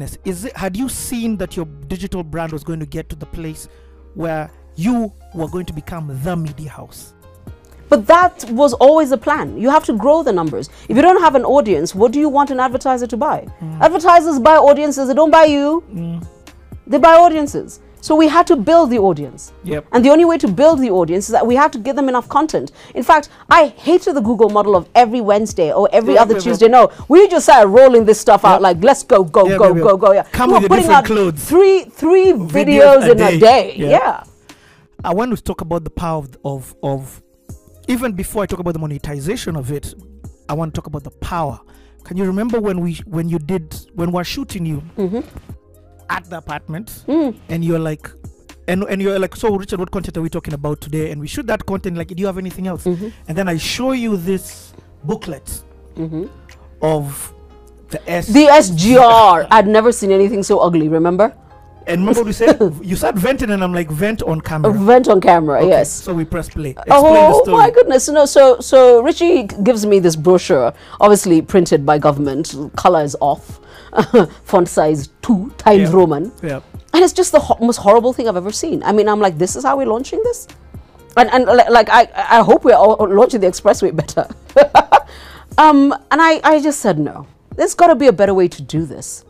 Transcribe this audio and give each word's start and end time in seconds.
readiness? 0.00 0.18
Is 0.24 0.44
it 0.46 0.56
had 0.56 0.76
you 0.76 0.88
seen 0.88 1.36
that 1.38 1.56
your 1.56 1.66
digital 1.88 2.22
brand 2.22 2.52
was 2.52 2.64
going 2.64 2.80
to 2.80 2.86
get 2.86 3.08
to 3.10 3.16
the 3.16 3.26
place 3.26 3.68
where 4.14 4.50
you 4.76 5.12
were 5.34 5.48
going 5.48 5.66
to 5.66 5.72
become 5.72 6.10
the 6.22 6.36
media 6.36 6.70
house? 6.70 7.14
But 7.88 8.06
that 8.06 8.44
was 8.50 8.72
always 8.74 9.10
the 9.10 9.18
plan. 9.18 9.58
You 9.58 9.68
have 9.68 9.84
to 9.86 9.92
grow 9.92 10.22
the 10.22 10.32
numbers. 10.32 10.68
If 10.88 10.96
you 10.96 11.02
don't 11.02 11.20
have 11.20 11.34
an 11.34 11.44
audience, 11.44 11.92
what 11.92 12.12
do 12.12 12.20
you 12.20 12.28
want 12.28 12.50
an 12.50 12.60
advertiser 12.60 13.06
to 13.08 13.16
buy? 13.16 13.48
Mm. 13.60 13.80
Advertisers 13.80 14.38
buy 14.38 14.56
audiences, 14.56 15.08
they 15.08 15.14
don't 15.14 15.32
buy 15.32 15.46
you. 15.46 15.82
Mm. 15.92 16.24
They 16.86 16.98
buy 16.98 17.14
audiences. 17.14 17.80
So 18.02 18.16
we 18.16 18.28
had 18.28 18.46
to 18.46 18.56
build 18.56 18.90
the 18.90 18.98
audience. 18.98 19.52
Yep. 19.64 19.86
And 19.92 20.04
the 20.04 20.08
only 20.10 20.24
way 20.24 20.38
to 20.38 20.48
build 20.48 20.78
the 20.80 20.90
audience 20.90 21.26
is 21.28 21.32
that 21.32 21.46
we 21.46 21.54
had 21.54 21.72
to 21.74 21.78
give 21.78 21.96
them 21.96 22.08
enough 22.08 22.28
content. 22.28 22.72
In 22.94 23.02
fact, 23.02 23.28
I 23.50 23.68
hated 23.68 24.14
the 24.14 24.20
Google 24.22 24.48
model 24.48 24.74
of 24.74 24.88
every 24.94 25.20
Wednesday 25.20 25.72
or 25.72 25.88
every 25.92 26.14
Yeah, 26.14 26.22
other 26.22 26.34
yeah, 26.34 26.38
yeah. 26.38 26.44
Tuesday. 26.44 26.68
No, 26.68 26.90
we 27.08 27.28
just 27.28 27.44
started 27.46 27.68
rolling 27.68 28.06
this 28.06 28.20
stuff 28.20 28.44
out 28.44 28.62
like, 28.62 28.82
let's 28.82 29.02
go, 29.02 29.22
go, 29.24 29.46
Yeah, 29.48 29.58
go, 29.58 29.68
yeah, 29.68 29.74
yeah. 29.74 29.82
go, 29.82 29.96
go. 29.96 30.12
Yeah. 30.12 30.22
Come 30.32 30.50
We 30.50 30.54
with 30.54 30.62
were 30.64 30.68
putting 30.76 30.90
out 30.90 31.04
clothes. 31.04 31.44
Three, 31.48 31.84
three 31.84 32.32
Videos 32.32 32.50
videos, 32.50 33.06
a 33.06 33.10
in 33.12 33.16
day. 33.18 33.36
a 33.36 33.38
day. 33.40 33.74
Yeah. 33.76 33.88
yeah. 33.88 34.24
I 35.04 35.14
want 35.14 35.36
to 35.36 35.42
talk 35.42 35.60
about 35.60 35.84
the 35.84 35.90
power 35.90 36.18
of, 36.24 36.36
of 36.44 36.74
of 36.82 37.22
even 37.88 38.12
before 38.12 38.42
I 38.42 38.46
talk 38.46 38.60
about 38.60 38.72
the 38.74 38.78
monetization 38.78 39.56
of 39.56 39.72
it, 39.72 39.94
I 40.48 40.52
want 40.54 40.74
to 40.74 40.78
talk 40.78 40.86
about 40.86 41.04
the 41.04 41.10
power. 41.10 41.58
Can 42.04 42.16
you 42.16 42.24
remember 42.24 42.60
when 42.60 42.80
we 42.80 42.94
when 43.06 43.28
you 43.28 43.38
did 43.38 43.74
when 43.94 44.10
we're 44.12 44.24
shooting 44.24 44.64
you 44.66 44.82
Mm-hmm. 44.96 45.20
At 46.10 46.28
the 46.28 46.36
apartment 46.36 47.04
Mm. 47.06 47.34
and 47.48 47.64
you're 47.64 47.78
like 47.78 48.10
and, 48.68 48.84
and 48.84 49.02
you're 49.02 49.18
like, 49.18 49.34
so 49.34 49.56
Richard, 49.56 49.80
what 49.80 49.90
content 49.90 50.16
are 50.16 50.22
we 50.22 50.28
talking 50.28 50.54
about 50.54 50.80
today? 50.80 51.10
And 51.10 51.20
we 51.20 51.26
shoot 51.26 51.44
that 51.48 51.66
content 51.66 51.96
like, 51.96 52.06
do 52.08 52.20
you 52.20 52.26
have 52.26 52.38
anything 52.38 52.68
else? 52.68 52.84
Mm-hmm. 52.84 53.08
And 53.26 53.36
then 53.36 53.48
I 53.48 53.56
show 53.56 53.90
you 53.92 54.16
this 54.16 54.72
booklet 55.02 55.62
of 56.80 57.32
the 57.88 58.00
S. 58.08 58.28
The 58.28 58.46
SGR. 58.46 59.48
I'd 59.50 59.66
never 59.66 59.90
seen 59.90 60.12
anything 60.12 60.44
so 60.44 60.58
ugly, 60.60 60.88
remember? 60.88 61.34
And 61.86 62.00
remember 62.02 62.20
what 62.20 62.26
you 62.26 62.32
said? 62.32 62.60
you 62.82 62.96
said 62.96 63.18
venting, 63.18 63.50
and 63.50 63.62
I'm 63.64 63.72
like, 63.72 63.88
vent 63.90 64.22
on 64.22 64.40
camera. 64.40 64.72
vent 64.72 65.08
on 65.08 65.20
camera, 65.20 65.60
Okay, 65.60 65.68
yes. 65.68 65.90
So 65.90 66.12
we 66.14 66.24
press 66.24 66.48
play. 66.48 66.70
Explain 66.70 66.86
the 66.88 66.94
Oh 66.94 67.42
story. 67.42 67.56
my 67.58 67.70
goodness! 67.70 68.08
No, 68.08 68.26
so 68.26 68.60
so 68.60 69.02
Richie 69.02 69.44
gives 69.44 69.84
me 69.86 69.98
this 69.98 70.16
brochure, 70.16 70.72
obviously 71.00 71.42
printed 71.42 71.84
by 71.86 71.98
government. 71.98 72.54
Color 72.76 73.02
is 73.04 73.16
off, 73.20 73.60
font 74.44 74.68
size 74.68 75.08
two 75.22 75.52
Times 75.58 75.90
Yeah. 75.90 75.96
Roman, 75.96 76.32
Yeah. 76.42 76.60
and 76.92 77.02
it's 77.04 77.12
just 77.12 77.32
the 77.32 77.40
ho- 77.40 77.58
most 77.64 77.78
horrible 77.78 78.12
thing 78.12 78.28
I've 78.28 78.36
ever 78.36 78.52
seen. 78.52 78.82
I 78.82 78.92
mean, 78.92 79.08
I'm 79.08 79.20
like, 79.20 79.38
this 79.38 79.56
is 79.56 79.64
how 79.64 79.76
we're 79.76 79.86
launching 79.86 80.22
this, 80.24 80.46
and 81.16 81.30
and 81.30 81.44
like 81.46 81.88
I 81.90 82.08
I 82.14 82.42
hope 82.42 82.64
we're 82.64 82.74
all 82.76 82.96
launching 83.10 83.40
the 83.40 83.46
expressway 83.48 83.94
better. 83.94 84.26
um, 85.58 85.92
and 86.10 86.20
I 86.22 86.40
I 86.44 86.60
just 86.60 86.80
said 86.80 86.98
no. 86.98 87.26
There's 87.56 87.74
got 87.74 87.88
to 87.88 87.94
be 87.94 88.06
a 88.06 88.12
better 88.12 88.32
way 88.32 88.48
to 88.48 88.62
do 88.62 88.86
this. 88.86 89.24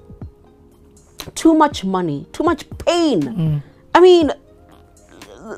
Too 1.34 1.54
much 1.54 1.84
money, 1.84 2.26
too 2.32 2.44
much 2.44 2.64
pain. 2.78 3.62
I 3.94 4.00
mean, 4.00 4.30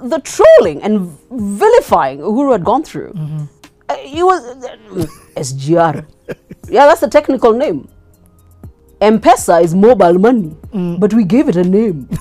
the 0.03 0.21
trolling 0.25 0.83
and 0.83 1.17
vilifying 1.31 2.19
Uhuru 2.21 2.53
had 2.53 2.65
gone 2.65 2.83
through. 2.83 3.13
Uh, 3.89 3.97
he 3.97 4.23
was 4.23 4.43
uh, 4.45 4.77
SGR. 5.37 6.07
yeah, 6.69 6.87
that's 6.87 7.01
the 7.01 7.09
technical 7.09 7.53
name. 7.53 7.89
M-Pesa 9.01 9.63
is 9.63 9.75
mobile 9.75 10.19
money, 10.19 10.55
but 10.99 11.13
we 11.13 11.25
gave 11.25 11.49
it 11.49 11.57
a 11.57 11.65
name. 11.65 12.09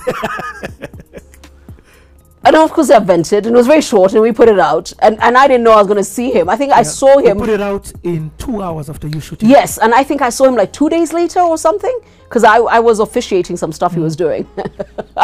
and 2.44 2.56
of 2.56 2.72
course, 2.72 2.90
I 2.90 2.98
vented, 2.98 3.46
and 3.46 3.54
it 3.54 3.56
was 3.56 3.68
very 3.68 3.80
short, 3.80 4.12
and 4.12 4.22
we 4.22 4.32
put 4.32 4.48
it 4.48 4.58
out. 4.58 4.92
And, 4.98 5.20
and 5.22 5.36
I 5.36 5.46
didn't 5.46 5.62
know 5.62 5.72
I 5.72 5.76
was 5.76 5.86
going 5.86 5.98
to 5.98 6.04
see 6.04 6.32
him. 6.32 6.48
I 6.48 6.56
think 6.56 6.72
I 6.72 6.82
saw 6.82 7.18
You 7.18 7.28
him. 7.30 7.38
put 7.38 7.48
it 7.48 7.60
out 7.60 7.92
in 8.02 8.32
two 8.36 8.60
hours 8.62 8.90
after 8.90 9.06
you 9.06 9.20
shooting. 9.20 9.48
Yes, 9.48 9.78
and 9.78 9.94
I 9.94 10.02
think 10.02 10.22
I 10.22 10.28
saw 10.28 10.46
him 10.46 10.56
like 10.56 10.72
two 10.72 10.88
days 10.88 11.12
later 11.12 11.40
or 11.40 11.56
something 11.56 12.00
because 12.24 12.42
I, 12.42 12.56
I 12.56 12.80
was 12.80 12.98
officiating 12.98 13.56
some 13.56 13.70
stuff 13.70 13.94
he 13.94 14.00
was 14.00 14.16
mm. 14.16 14.18
doing. 14.18 14.48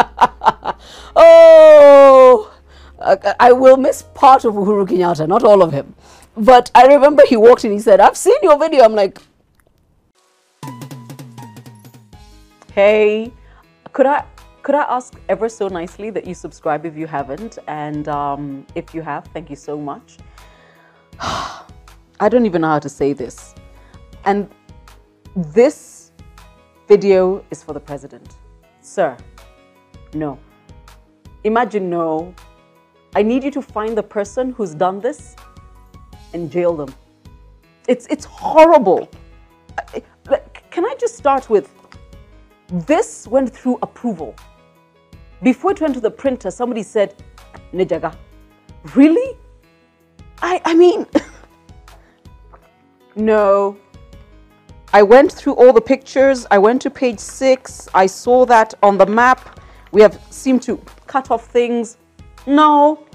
oh, 1.15 2.53
I, 3.01 3.35
I 3.39 3.51
will 3.51 3.77
miss 3.77 4.03
part 4.13 4.45
of 4.45 4.53
Uhuru 4.53 4.87
Kenyatta, 4.87 5.27
not 5.27 5.43
all 5.43 5.61
of 5.61 5.73
him. 5.73 5.95
But 6.37 6.71
I 6.73 6.85
remember 6.85 7.23
he 7.27 7.35
walked 7.35 7.65
in, 7.65 7.71
he 7.73 7.79
said, 7.79 7.99
I've 7.99 8.15
seen 8.15 8.37
your 8.43 8.57
video. 8.57 8.83
I'm 8.85 8.95
like, 8.95 9.19
hey, 12.73 13.33
could 13.91 14.05
I 14.05 14.23
could 14.63 14.75
I 14.75 14.83
ask 14.83 15.13
ever 15.29 15.49
so 15.49 15.67
nicely 15.67 16.09
that 16.09 16.25
you 16.27 16.33
subscribe 16.33 16.85
if 16.85 16.95
you 16.97 17.07
haven't, 17.07 17.57
and 17.67 18.07
um, 18.07 18.65
if 18.75 18.93
you 18.93 19.01
have, 19.01 19.25
thank 19.33 19.49
you 19.49 19.55
so 19.55 19.77
much. 19.77 20.17
I 21.19 22.29
don't 22.29 22.45
even 22.45 22.61
know 22.61 22.69
how 22.69 22.79
to 22.79 22.89
say 22.89 23.13
this, 23.13 23.55
and 24.25 24.49
this 25.35 26.11
video 26.87 27.43
is 27.51 27.63
for 27.63 27.73
the 27.73 27.79
president, 27.79 28.35
sir. 28.81 29.15
No, 30.13 30.39
imagine 31.43 31.89
no. 31.89 32.33
I 33.15 33.23
need 33.23 33.43
you 33.43 33.51
to 33.51 33.61
find 33.61 33.97
the 33.97 34.03
person 34.03 34.51
who's 34.51 34.75
done 34.75 34.99
this 34.99 35.35
and 36.33 36.51
jail 36.51 36.75
them. 36.75 36.93
It's 37.87 38.05
it's 38.07 38.25
horrible. 38.25 39.09
Can 40.69 40.85
I 40.85 40.95
just 40.99 41.15
start 41.15 41.49
with 41.49 41.73
this 42.69 43.27
went 43.27 43.51
through 43.51 43.79
approval. 43.81 44.35
Before 45.41 45.71
it 45.71 45.79
went 45.79 45.93
to 45.93 46.01
the 46.01 46.11
printer, 46.11 46.51
somebody 46.51 46.83
said, 46.83 47.15
Nejaga. 47.73 48.15
Really? 48.95 49.37
I, 50.41 50.61
I 50.65 50.73
mean, 50.73 51.05
no. 53.15 53.77
I 54.93 55.03
went 55.03 55.31
through 55.31 55.53
all 55.53 55.71
the 55.71 55.81
pictures. 55.81 56.45
I 56.49 56.57
went 56.57 56.81
to 56.81 56.89
page 56.89 57.19
six. 57.19 57.87
I 57.93 58.05
saw 58.05 58.45
that 58.45 58.73
on 58.81 58.97
the 58.97 59.05
map. 59.05 59.59
We 59.91 60.01
have 60.01 60.19
seemed 60.29 60.61
to 60.63 60.81
cut 61.07 61.31
off 61.31 61.47
things. 61.47 61.97
No. 62.45 63.05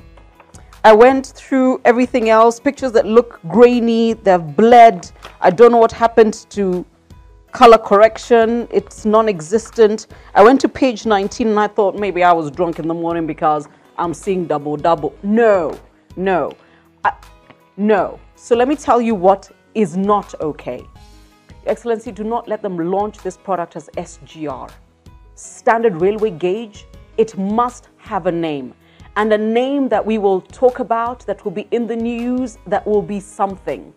I 0.85 0.93
went 0.93 1.29
through 1.29 1.81
everything 1.85 2.29
else, 2.29 2.61
pictures 2.61 2.93
that 2.93 3.07
look 3.07 3.41
grainy, 3.49 4.13
they've 4.13 4.57
bled. 4.57 5.11
I 5.41 5.51
don't 5.51 5.73
know 5.73 5.79
what 5.79 5.93
happened 5.93 6.45
to 6.51 6.85
color 7.55 7.79
correction, 7.79 8.69
it's 8.71 9.07
non 9.07 9.29
existent. 9.29 10.09
I 10.35 10.43
went 10.43 10.61
to 10.61 10.69
page 10.69 11.07
19 11.07 11.49
and 11.49 11.59
I 11.59 11.69
thought 11.69 11.97
maybe 11.97 12.23
I 12.23 12.33
was 12.33 12.51
drunk 12.51 12.79
in 12.79 12.87
the 12.87 12.95
morning 12.95 13.27
because 13.27 13.69
I'm 13.97 14.13
seeing 14.13 14.45
double 14.45 14.77
double. 14.77 15.15
No, 15.23 15.79
no, 16.17 16.53
I, 17.05 17.13
no. 17.79 18.21
So 18.35 18.55
let 18.55 18.69
me 18.69 18.77
tell 18.77 19.01
you 19.01 19.15
what 19.15 19.51
is 19.75 19.97
not 19.97 20.35
okay. 20.41 20.85
Excellency, 21.67 22.13
do 22.13 22.25
not 22.25 22.47
let 22.49 22.61
them 22.61 22.77
launch 22.77 23.19
this 23.19 23.39
product 23.39 23.77
as 23.77 23.89
SGR 23.97 24.71
standard 25.35 26.01
railway 26.01 26.31
gauge, 26.31 26.87
it 27.17 27.37
must 27.37 27.89
have 27.99 28.27
a 28.27 28.33
name. 28.33 28.75
And 29.17 29.33
a 29.33 29.39
name 29.39 29.89
that 29.89 30.05
we 30.05 30.19
will 30.19 30.41
talk 30.41 30.81
about, 30.81 31.25
that 31.27 31.45
will 31.45 31.53
be 31.53 31.69
in 31.71 31.87
the 31.87 31.97
news, 31.97 32.59
that 32.67 32.87
will 32.87 33.03
be 33.03 33.21
something. 33.21 33.93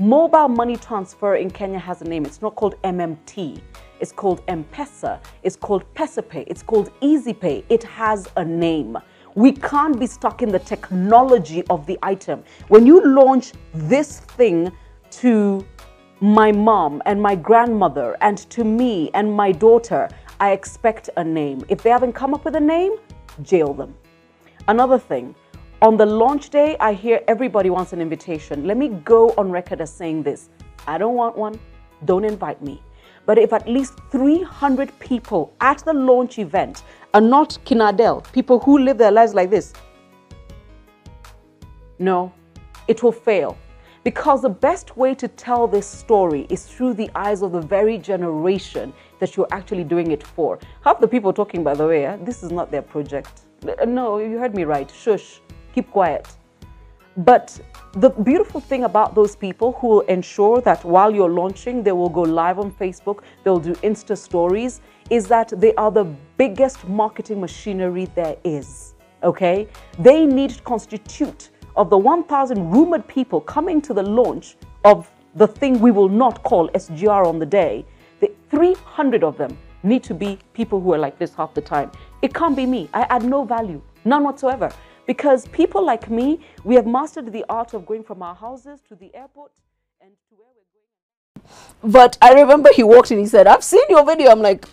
Mobile 0.00 0.48
money 0.48 0.78
transfer 0.78 1.34
in 1.34 1.50
Kenya 1.50 1.78
has 1.78 2.00
a 2.00 2.06
name. 2.06 2.24
It's 2.24 2.40
not 2.40 2.56
called 2.56 2.80
MMT. 2.84 3.60
It's 4.00 4.12
called 4.12 4.40
M-Pesa. 4.48 5.20
It's 5.42 5.56
called 5.56 5.84
PesaPay. 5.92 6.44
It's 6.46 6.62
called 6.62 6.90
EasyPay. 7.02 7.64
It 7.68 7.82
has 7.82 8.26
a 8.38 8.42
name. 8.42 8.96
We 9.34 9.52
can't 9.52 10.00
be 10.00 10.06
stuck 10.06 10.40
in 10.40 10.48
the 10.48 10.58
technology 10.58 11.64
of 11.68 11.84
the 11.84 11.98
item. 12.02 12.44
When 12.68 12.86
you 12.86 13.04
launch 13.04 13.52
this 13.74 14.20
thing 14.20 14.72
to 15.20 15.66
my 16.22 16.50
mom 16.50 17.02
and 17.04 17.20
my 17.20 17.34
grandmother 17.34 18.16
and 18.22 18.38
to 18.38 18.64
me 18.64 19.10
and 19.12 19.30
my 19.30 19.52
daughter, 19.52 20.08
I 20.40 20.52
expect 20.52 21.10
a 21.18 21.24
name. 21.24 21.62
If 21.68 21.82
they 21.82 21.90
haven't 21.90 22.14
come 22.14 22.32
up 22.32 22.46
with 22.46 22.56
a 22.56 22.60
name, 22.60 22.92
jail 23.42 23.74
them. 23.74 23.94
Another 24.66 24.98
thing, 24.98 25.34
on 25.82 25.96
the 25.96 26.04
launch 26.04 26.50
day, 26.50 26.76
I 26.78 26.92
hear 26.92 27.22
everybody 27.26 27.70
wants 27.70 27.92
an 27.92 28.00
invitation. 28.02 28.66
Let 28.66 28.76
me 28.76 28.88
go 28.88 29.30
on 29.38 29.50
record 29.50 29.80
as 29.80 29.92
saying 29.92 30.22
this 30.22 30.50
I 30.86 30.98
don't 30.98 31.14
want 31.14 31.36
one, 31.36 31.58
don't 32.04 32.24
invite 32.24 32.62
me. 32.62 32.82
But 33.26 33.38
if 33.38 33.52
at 33.52 33.68
least 33.68 33.94
300 34.10 34.98
people 34.98 35.52
at 35.60 35.78
the 35.84 35.92
launch 35.92 36.38
event 36.38 36.82
are 37.14 37.20
not 37.20 37.58
Kinadel, 37.64 38.30
people 38.32 38.58
who 38.58 38.78
live 38.78 38.98
their 38.98 39.10
lives 39.10 39.34
like 39.34 39.50
this, 39.50 39.72
no, 41.98 42.32
it 42.88 43.02
will 43.02 43.12
fail. 43.12 43.56
Because 44.02 44.40
the 44.40 44.48
best 44.48 44.96
way 44.96 45.14
to 45.14 45.28
tell 45.28 45.66
this 45.66 45.86
story 45.86 46.46
is 46.48 46.64
through 46.64 46.94
the 46.94 47.10
eyes 47.14 47.42
of 47.42 47.52
the 47.52 47.60
very 47.60 47.98
generation 47.98 48.94
that 49.18 49.36
you're 49.36 49.48
actually 49.50 49.84
doing 49.84 50.10
it 50.10 50.26
for. 50.26 50.58
Half 50.82 51.00
the 51.00 51.08
people 51.08 51.34
talking, 51.34 51.62
by 51.62 51.74
the 51.74 51.86
way, 51.86 52.06
eh, 52.06 52.16
this 52.22 52.42
is 52.42 52.50
not 52.50 52.70
their 52.70 52.82
project. 52.82 53.42
No, 53.86 54.18
you 54.18 54.38
heard 54.38 54.54
me 54.54 54.64
right. 54.64 54.90
Shush, 54.90 55.40
keep 55.74 55.90
quiet. 55.90 56.28
But 57.16 57.60
the 57.92 58.10
beautiful 58.10 58.60
thing 58.60 58.84
about 58.84 59.14
those 59.14 59.34
people 59.34 59.72
who 59.72 59.88
will 59.88 60.00
ensure 60.02 60.60
that 60.60 60.84
while 60.84 61.14
you're 61.14 61.30
launching, 61.30 61.82
they 61.82 61.92
will 61.92 62.08
go 62.08 62.22
live 62.22 62.58
on 62.58 62.70
Facebook, 62.72 63.22
they'll 63.42 63.58
do 63.58 63.74
Insta 63.76 64.16
stories, 64.16 64.80
is 65.10 65.26
that 65.26 65.52
they 65.56 65.74
are 65.74 65.90
the 65.90 66.04
biggest 66.36 66.86
marketing 66.88 67.40
machinery 67.40 68.06
there 68.14 68.36
is. 68.44 68.94
Okay? 69.22 69.68
They 69.98 70.24
need 70.24 70.50
to 70.50 70.62
constitute 70.62 71.50
of 71.76 71.90
the 71.90 71.98
1,000 71.98 72.70
rumored 72.70 73.06
people 73.08 73.40
coming 73.40 73.82
to 73.82 73.92
the 73.92 74.02
launch 74.02 74.56
of 74.84 75.10
the 75.34 75.46
thing 75.46 75.80
we 75.80 75.90
will 75.90 76.08
not 76.08 76.42
call 76.42 76.68
SGR 76.70 77.26
on 77.26 77.38
the 77.38 77.46
day, 77.46 77.84
the 78.20 78.30
300 78.50 79.22
of 79.24 79.36
them 79.36 79.56
need 79.82 80.02
to 80.04 80.14
be 80.14 80.38
people 80.52 80.80
who 80.80 80.92
are 80.92 80.98
like 80.98 81.18
this 81.18 81.34
half 81.34 81.54
the 81.54 81.60
time. 81.60 81.90
It 82.22 82.34
can't 82.34 82.56
be 82.56 82.66
me. 82.66 82.88
I 82.92 83.02
add 83.02 83.24
no 83.24 83.44
value, 83.44 83.80
none 84.04 84.24
whatsoever. 84.24 84.70
Because 85.10 85.48
people 85.48 85.84
like 85.84 86.08
me, 86.08 86.38
we 86.62 86.76
have 86.76 86.86
mastered 86.86 87.32
the 87.32 87.44
art 87.48 87.74
of 87.74 87.84
going 87.84 88.04
from 88.04 88.22
our 88.22 88.32
houses 88.32 88.78
to 88.88 88.94
the 88.94 89.12
airport 89.12 89.50
and 90.00 90.12
to 90.28 90.36
where 90.36 90.46
we're 90.54 91.42
going. 91.42 91.92
But 91.92 92.16
I 92.22 92.32
remember 92.34 92.70
he 92.72 92.84
walked 92.84 93.10
in, 93.10 93.18
he 93.18 93.26
said, 93.26 93.48
I've 93.48 93.64
seen 93.64 93.82
your 93.88 94.06
video. 94.06 94.30
I'm 94.30 94.38
like, 94.38 94.66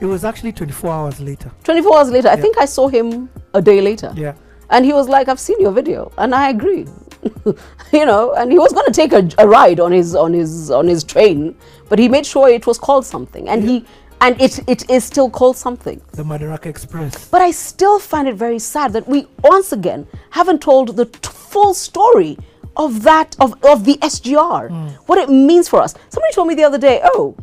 It 0.00 0.06
was 0.06 0.24
actually 0.24 0.52
24 0.52 0.88
hours 0.88 1.18
later. 1.18 1.50
24 1.64 1.98
hours 1.98 2.10
later, 2.12 2.28
I 2.28 2.36
think 2.36 2.56
I 2.56 2.66
saw 2.66 2.86
him 2.86 3.28
a 3.54 3.60
day 3.60 3.80
later. 3.80 4.12
Yeah. 4.14 4.34
And 4.70 4.84
he 4.84 4.92
was 4.92 5.08
like, 5.08 5.28
I've 5.28 5.40
seen 5.40 5.60
your 5.60 5.72
video. 5.72 6.12
And 6.16 6.32
I 6.32 6.50
agree. 6.50 6.86
you 7.92 8.06
know, 8.06 8.34
and 8.34 8.52
he 8.52 8.58
was 8.60 8.72
going 8.72 8.86
to 8.86 8.92
take 8.92 9.12
a, 9.12 9.28
a 9.38 9.48
ride 9.48 9.80
on 9.80 9.90
his 9.90 10.14
on 10.14 10.32
his 10.32 10.70
on 10.70 10.86
his 10.86 11.02
train, 11.02 11.56
but 11.88 11.98
he 11.98 12.08
made 12.08 12.24
sure 12.24 12.48
it 12.48 12.66
was 12.68 12.78
called 12.78 13.04
something. 13.04 13.48
And 13.48 13.64
he 13.64 13.84
and 14.24 14.40
it 14.40 14.58
it 14.66 14.88
is 14.90 15.04
still 15.04 15.28
called 15.28 15.56
something. 15.56 16.00
The 16.12 16.22
Madaraka 16.24 16.66
Express. 16.66 17.28
But 17.28 17.42
I 17.42 17.50
still 17.50 17.98
find 17.98 18.26
it 18.26 18.36
very 18.36 18.58
sad 18.58 18.92
that 18.94 19.06
we 19.06 19.26
once 19.42 19.72
again 19.72 20.06
haven't 20.30 20.62
told 20.62 20.96
the 20.96 21.04
t- 21.04 21.28
full 21.52 21.74
story 21.74 22.38
of 22.76 23.02
that 23.02 23.36
of, 23.38 23.50
of 23.64 23.84
the 23.84 23.96
SGR, 24.12 24.68
hmm. 24.70 24.88
what 25.06 25.18
it 25.18 25.28
means 25.28 25.68
for 25.68 25.80
us. 25.80 25.94
Somebody 26.08 26.32
told 26.32 26.48
me 26.48 26.54
the 26.54 26.64
other 26.64 26.78
day, 26.78 27.00
oh, 27.04 27.36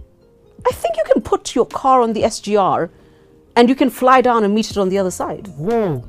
I 0.67 0.71
think 0.71 0.97
you 0.97 1.03
can 1.13 1.21
put 1.21 1.55
your 1.55 1.67
car 1.67 2.01
on 2.01 2.13
the 2.13 2.23
SGR 2.23 2.89
and 3.55 3.69
you 3.69 3.75
can 3.75 3.89
fly 3.89 4.21
down 4.21 4.43
and 4.43 4.53
meet 4.55 4.71
it 4.71 4.77
on 4.77 4.89
the 4.89 4.97
other 4.97 5.11
side. 5.11 5.47
Whoa. 5.57 6.03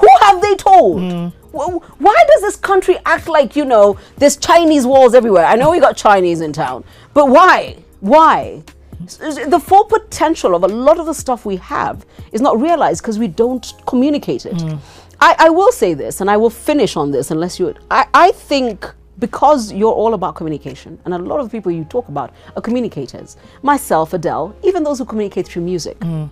Who 0.00 0.08
have 0.22 0.42
they 0.42 0.54
told? 0.56 1.00
Hmm. 1.00 1.26
Wh- 1.56 2.00
Why 2.00 2.24
does 2.30 2.42
this 2.42 2.56
country 2.56 2.96
act 3.06 3.28
like, 3.28 3.54
you 3.56 3.64
know, 3.64 3.96
there's 4.16 4.36
Chinese 4.36 4.86
walls 4.86 5.14
everywhere? 5.14 5.46
I 5.46 5.54
know 5.56 5.70
we 5.70 5.80
got 5.80 5.96
Chinese 5.96 6.40
in 6.40 6.52
town, 6.52 6.84
but 7.14 7.28
why? 7.28 7.76
Why? 8.00 8.62
The 9.00 9.60
full 9.64 9.84
potential 9.84 10.54
of 10.54 10.64
a 10.64 10.68
lot 10.68 10.98
of 10.98 11.06
the 11.06 11.14
stuff 11.14 11.46
we 11.46 11.56
have 11.56 12.04
is 12.32 12.40
not 12.40 12.60
realized 12.60 13.02
because 13.02 13.18
we 13.18 13.28
don't 13.28 13.72
communicate 13.86 14.44
it. 14.44 14.54
Mm. 14.56 14.78
I, 15.20 15.34
I 15.38 15.50
will 15.50 15.72
say 15.72 15.94
this, 15.94 16.20
and 16.20 16.30
I 16.30 16.36
will 16.36 16.50
finish 16.50 16.96
on 16.96 17.10
this 17.10 17.30
unless 17.30 17.58
you. 17.58 17.74
I, 17.90 18.06
I 18.14 18.32
think 18.32 18.92
because 19.18 19.72
you're 19.72 19.92
all 19.92 20.14
about 20.14 20.36
communication, 20.36 20.98
and 21.04 21.14
a 21.14 21.18
lot 21.18 21.40
of 21.40 21.46
the 21.46 21.50
people 21.50 21.72
you 21.72 21.84
talk 21.84 22.08
about 22.08 22.32
are 22.56 22.62
communicators. 22.62 23.36
Myself, 23.62 24.12
Adele, 24.14 24.54
even 24.62 24.82
those 24.84 24.98
who 24.98 25.04
communicate 25.04 25.46
through 25.46 25.62
music. 25.62 25.98
Mm. 26.00 26.30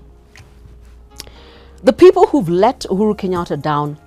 The 1.82 1.92
people 1.92 2.26
who've 2.26 2.48
let 2.48 2.80
Uhuru 2.80 3.16
Kenyatta 3.16 3.60
down 3.60 3.98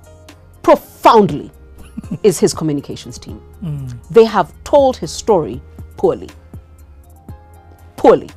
profoundly 0.64 1.52
is 2.24 2.40
his 2.40 2.54
communications 2.54 3.18
team. 3.18 3.42
Mm. 3.64 3.96
They 4.10 4.26
have 4.26 4.54
told 4.64 4.98
his 4.98 5.12
story 5.12 5.62
poorly. 5.98 6.30
Poorly. 7.98 8.30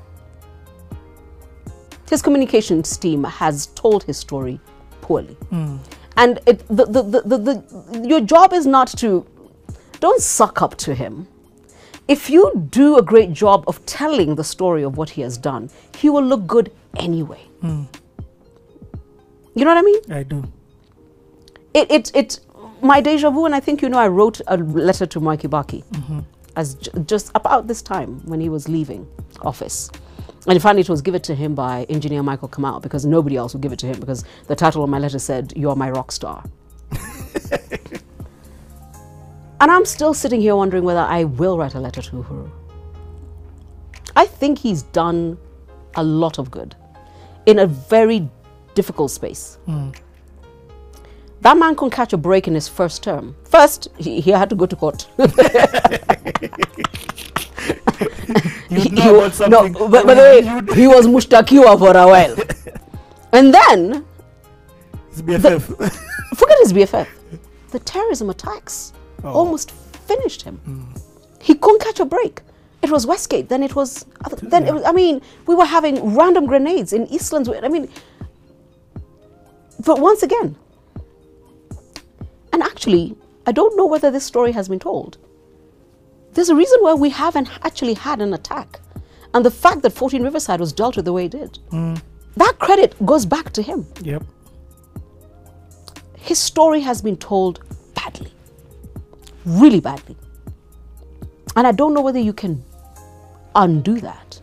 His 2.13 2.21
communications 2.21 2.97
team 2.99 3.25
has 3.25 3.69
told 3.69 4.05
his 4.05 4.19
story 4.19 4.61
poorly. 5.01 5.35
Hmm. 5.51 5.77
And 6.19 6.41
it, 6.47 6.59
the, 6.69 6.85
the, 6.85 7.03
the, 7.03 7.21
the, 7.23 7.39
the, 7.39 8.07
your 8.07 8.21
job 8.21 8.53
is 8.53 8.67
not 8.67 8.89
to, 8.99 9.27
don't 9.99 10.21
suck 10.21 10.61
up 10.61 10.77
to 10.85 10.95
him. 10.95 11.27
If 12.09 12.29
you 12.29 12.69
do 12.71 12.99
a 12.99 13.03
great 13.03 13.33
job 13.33 13.65
of 13.67 13.85
telling 13.87 14.35
the 14.35 14.45
story 14.45 14.83
of 14.83 14.99
what 14.99 15.09
he 15.09 15.23
has 15.23 15.39
done, 15.39 15.71
he 15.97 16.11
will 16.11 16.23
look 16.23 16.47
good 16.47 16.71
anyway. 16.99 17.41
Hmm. 17.63 17.85
You 19.55 19.65
know 19.65 19.75
what 19.75 19.79
I 19.79 19.83
mean? 19.83 20.13
I 20.13 20.23
do. 20.23 20.45
it, 21.75 21.91
it, 21.91 22.11
it, 22.15 22.41
my 22.83 23.01
deja 23.01 23.31
vu, 23.31 23.47
and 23.47 23.55
I 23.55 23.61
think 23.61 23.83
you 23.83 23.89
know, 23.89 23.99
I 23.99 24.09
wrote 24.09 24.41
a 24.49 24.57
letter 24.59 25.07
to 25.07 25.21
Mwai 25.21 25.41
Kibaki 25.41 25.85
mm-hmm. 25.85 26.21
as 26.57 26.75
j- 26.75 26.91
just 27.07 27.31
about 27.35 27.69
this 27.69 27.81
time 27.83 28.21
when 28.27 28.41
he 28.41 28.49
was 28.49 28.69
leaving 28.69 29.07
office. 29.41 29.91
And 30.47 30.61
finally, 30.61 30.81
it 30.81 30.89
was 30.89 31.03
given 31.03 31.23
to 31.23 31.35
him 31.35 31.55
by 31.55 31.85
engineer 31.85 32.23
Michael 32.23 32.49
Kamau 32.49 32.83
because 32.83 33.07
nobody 33.07 33.37
else 33.37 33.53
would 33.53 33.63
give 33.63 33.73
it 33.73 33.79
to 33.81 33.87
him 33.87 34.01
because 34.01 34.25
the 34.49 34.57
title 34.57 34.83
of 34.83 34.91
my 34.91 34.99
letter 34.99 35.19
said, 35.21 35.53
You're 35.55 35.77
my 35.77 35.91
rock 35.91 36.11
star. 36.11 36.45
and 39.61 39.71
I'm 39.71 39.85
still 39.85 40.15
sitting 40.15 40.41
here 40.41 40.57
wondering 40.57 40.83
whether 40.83 41.01
I 41.01 41.25
will 41.25 41.57
write 41.59 41.75
a 41.75 41.81
letter 41.81 42.03
to 42.03 42.11
Uhuru. 42.11 42.51
I 44.17 44.27
think 44.27 44.59
he's 44.59 44.83
done 44.83 45.39
a 45.95 46.03
lot 46.03 46.39
of 46.39 46.51
good 46.51 46.75
in 47.47 47.61
a 47.61 47.67
very 47.67 48.29
difficult 48.75 49.11
space 49.11 49.59
hmm. 49.67 49.91
that 51.43 51.57
man 51.57 51.75
couldn't 51.77 51.91
catch 51.91 52.13
a 52.13 52.17
break 52.17 52.49
in 52.49 52.55
his 52.55 52.69
first 52.69 53.03
term. 53.03 53.37
First, 53.45 53.89
he, 53.99 54.21
he 54.21 54.31
had 54.31 54.49
to 54.51 54.57
go 54.57 54.67
to 54.67 54.77
court. 54.77 55.07
He- 58.81 58.89
he- 58.89 59.49
no, 59.49 59.69
but 59.95 60.07
by 60.07 60.15
the 60.15 60.23
way, 60.29 60.75
he 60.75 60.87
was 60.89 61.07
mushtakiwa 61.07 61.79
for 61.79 61.97
a 61.97 62.07
while. 62.07 62.37
And 63.35 63.55
then, 63.55 64.05
It's 65.11 65.23
BFF. 65.23 65.63
forget 66.37 66.59
his 66.61 66.73
BFF, 66.75 67.07
the 67.71 67.79
terrorism 67.79 68.29
attacks 68.31 68.93
almost 69.25 69.71
finished 70.11 70.43
him. 70.43 70.61
He 71.41 71.55
couldn't 71.55 71.81
catch 71.81 71.99
a 72.01 72.05
break. 72.05 72.43
It 72.83 72.91
was 72.91 73.07
Westgate, 73.07 73.49
then 73.49 73.63
it 73.63 73.75
was, 73.75 74.05
then 74.43 74.67
it 74.67 74.75
was, 74.75 74.83
I 74.85 74.93
mean, 74.93 75.23
we 75.47 75.55
were 75.55 75.65
having 75.65 76.15
random 76.15 76.45
grenades 76.47 76.93
in 76.93 77.07
Eastlands. 77.07 77.49
I 77.49 77.69
mean, 77.69 77.89
but 79.87 79.99
once 80.01 80.23
again, 80.23 80.57
and 82.53 82.63
actually, 82.63 83.17
I 83.47 83.53
don't 83.53 83.77
know 83.77 83.87
whether 83.87 84.11
this 84.11 84.25
story 84.25 84.53
has 84.53 84.69
been 84.69 84.79
told. 84.81 85.17
There's 86.35 86.49
a 86.49 86.55
reason 86.55 86.79
why 86.81 86.95
we 86.95 87.11
haven't 87.11 87.49
actually 87.65 87.95
had 87.95 88.21
an 88.21 88.33
attack. 88.33 88.81
And 89.35 89.45
the 89.45 89.51
fact 89.51 89.83
that 89.83 89.93
14 89.93 90.23
Riverside 90.23 90.61
was 90.61 90.73
dealt 90.73 90.97
with 90.97 91.05
the 91.05 91.13
way 91.13 91.27
it 91.27 91.33
did, 91.33 91.59
mm. 91.71 92.01
that 92.37 92.59
credit 92.59 92.95
goes 93.05 93.27
back 93.27 93.53
to 93.53 93.63
him. 93.63 93.87
yep. 94.03 94.23
His 96.17 96.39
story 96.39 96.81
has 96.81 97.03
been 97.03 97.17
told 97.17 97.61
badly, 97.95 98.33
really 99.45 99.81
badly. 99.81 100.17
And 101.57 101.67
I 101.67 101.73
don't 101.73 101.95
know 101.95 102.01
whether 102.01 102.21
you 102.21 102.33
can 102.33 102.63
undo 103.55 104.01
that. 104.01 104.41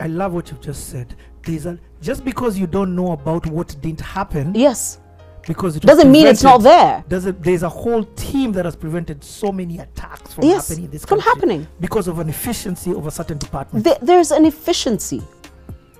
I 0.00 0.06
love 0.06 0.32
what 0.32 0.50
you've 0.50 0.60
just 0.60 0.88
said. 0.88 1.14
There's 1.44 1.66
a, 1.66 1.78
just 2.02 2.24
because 2.24 2.58
you 2.58 2.66
don't 2.66 2.94
know 2.96 3.12
about 3.12 3.46
what 3.46 3.76
didn't 3.80 4.00
happen, 4.00 4.54
Yes, 4.54 4.98
because 5.46 5.76
it 5.76 5.82
doesn't 5.82 6.10
mean 6.10 6.26
it's 6.26 6.42
not 6.42 6.58
there. 6.62 7.04
Doesn't 7.08 7.42
there's 7.42 7.62
a 7.62 7.68
whole 7.68 8.04
team 8.16 8.52
that 8.52 8.64
has 8.64 8.76
prevented 8.76 9.22
so 9.24 9.50
many 9.52 9.78
attacks 9.78 10.34
from 10.34 10.44
Yes, 10.44 10.68
happening 10.68 10.84
in 10.86 10.90
this 10.90 11.04
from 11.04 11.18
happening. 11.20 11.66
because 11.80 12.08
of 12.08 12.18
an 12.18 12.28
efficiency 12.28 12.92
of 12.92 13.06
a 13.06 13.10
certain 13.10 13.38
department. 13.38 13.84
Th- 13.84 13.98
there's 14.00 14.30
an 14.30 14.44
efficiency. 14.44 15.22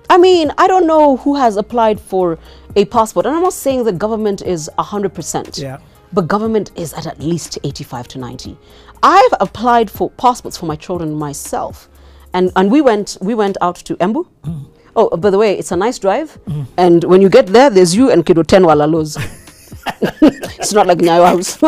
I 0.09 0.17
mean, 0.17 0.51
I 0.57 0.67
don't 0.67 0.87
know 0.87 1.17
who 1.17 1.35
has 1.35 1.55
applied 1.55 1.99
for 1.99 2.37
a 2.75 2.83
passport, 2.85 3.25
and 3.25 3.35
I'm 3.35 3.43
not 3.43 3.53
saying 3.53 3.85
the 3.85 3.93
government 3.93 4.41
is 4.41 4.69
100%. 4.77 5.57
Yeah. 5.61 5.77
But 6.13 6.27
government 6.27 6.71
is 6.75 6.93
at 6.93 7.07
at 7.07 7.19
least 7.19 7.57
85 7.63 8.07
to 8.09 8.19
90. 8.19 8.57
I've 9.01 9.33
applied 9.39 9.89
for 9.89 10.09
passports 10.11 10.57
for 10.57 10.65
my 10.65 10.75
children 10.75 11.13
myself, 11.13 11.87
and 12.33 12.51
and 12.57 12.69
we 12.69 12.81
went 12.81 13.17
we 13.21 13.33
went 13.35 13.57
out 13.61 13.77
to 13.77 13.95
Embu. 13.97 14.27
Mm. 14.43 14.60
Oh, 14.95 15.15
by 15.15 15.29
the 15.29 15.37
way, 15.37 15.57
it's 15.57 15.71
a 15.71 15.77
nice 15.77 15.97
drive, 15.99 16.37
and 16.77 17.03
when 17.05 17.21
you 17.21 17.29
get 17.29 17.47
there, 17.47 17.69
there's 17.69 17.95
you 17.95 18.11
and 18.11 18.25
Kido 18.25 18.45
Ten 18.45 18.63
Walalos. 18.63 19.17
it's 20.59 20.73
not 20.73 20.87
like 20.87 20.97
Nyayo 20.99 21.25
House. 21.25 21.61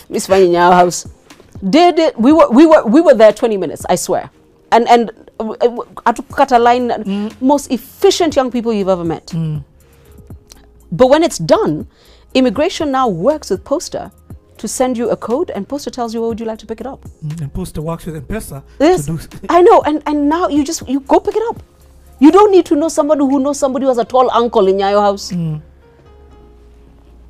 Miss 0.08 0.26
Fanny 0.26 0.48
Nyayo 0.48 0.72
House. 0.72 1.06
Did 1.70 1.98
it? 1.98 2.18
We 2.18 2.32
were 2.32 2.48
we 2.50 2.66
were 2.66 2.84
we 2.84 3.00
were 3.00 3.14
there 3.14 3.32
20 3.32 3.56
minutes. 3.56 3.86
I 3.88 3.94
swear. 3.94 4.30
And 4.72 4.88
and 4.88 5.10
uh, 5.40 5.50
uh, 5.60 5.84
at 6.06 6.18
Kata 6.28 6.58
line, 6.58 7.32
most 7.40 7.70
efficient 7.70 8.34
young 8.36 8.50
people 8.50 8.72
you've 8.72 8.88
ever 8.88 9.04
met. 9.04 9.32
But 10.92 11.08
when 11.08 11.22
it's 11.22 11.38
done, 11.38 11.86
immigration 12.34 12.90
now 12.90 13.08
works 13.08 13.50
with 13.50 13.64
Posta 13.64 14.12
to 14.58 14.68
send 14.68 14.96
you 14.96 15.10
a 15.10 15.16
code, 15.16 15.50
and 15.50 15.68
Posta 15.68 15.90
tells 15.90 16.14
you, 16.14 16.24
"Oh, 16.24 16.28
would 16.28 16.40
you 16.40 16.46
like 16.46 16.58
to 16.58 16.66
pick 16.66 16.80
it 16.80 16.86
up?" 16.86 17.04
Mm, 17.24 17.40
and 17.40 17.52
Posta 17.52 17.78
works 17.82 18.06
with 18.06 18.16
M-Pesa 18.16 18.62
Yes, 18.80 19.08
I 19.48 19.62
know, 19.62 19.82
and 19.82 20.02
and 20.06 20.28
now 20.28 20.48
you 20.48 20.64
just 20.64 20.88
you 20.88 21.00
go 21.00 21.20
pick 21.20 21.36
it 21.36 21.42
up. 21.48 21.62
You 22.24 22.32
don't 22.32 22.50
need 22.50 22.64
to 22.66 22.74
know 22.74 22.88
somebody 22.88 23.20
who 23.20 23.38
knows 23.38 23.58
somebody 23.58 23.82
who 23.84 23.88
has 23.90 23.98
a 23.98 24.04
tall 24.04 24.30
uncle 24.30 24.66
in 24.66 24.78
your 24.78 24.98
house. 24.98 25.30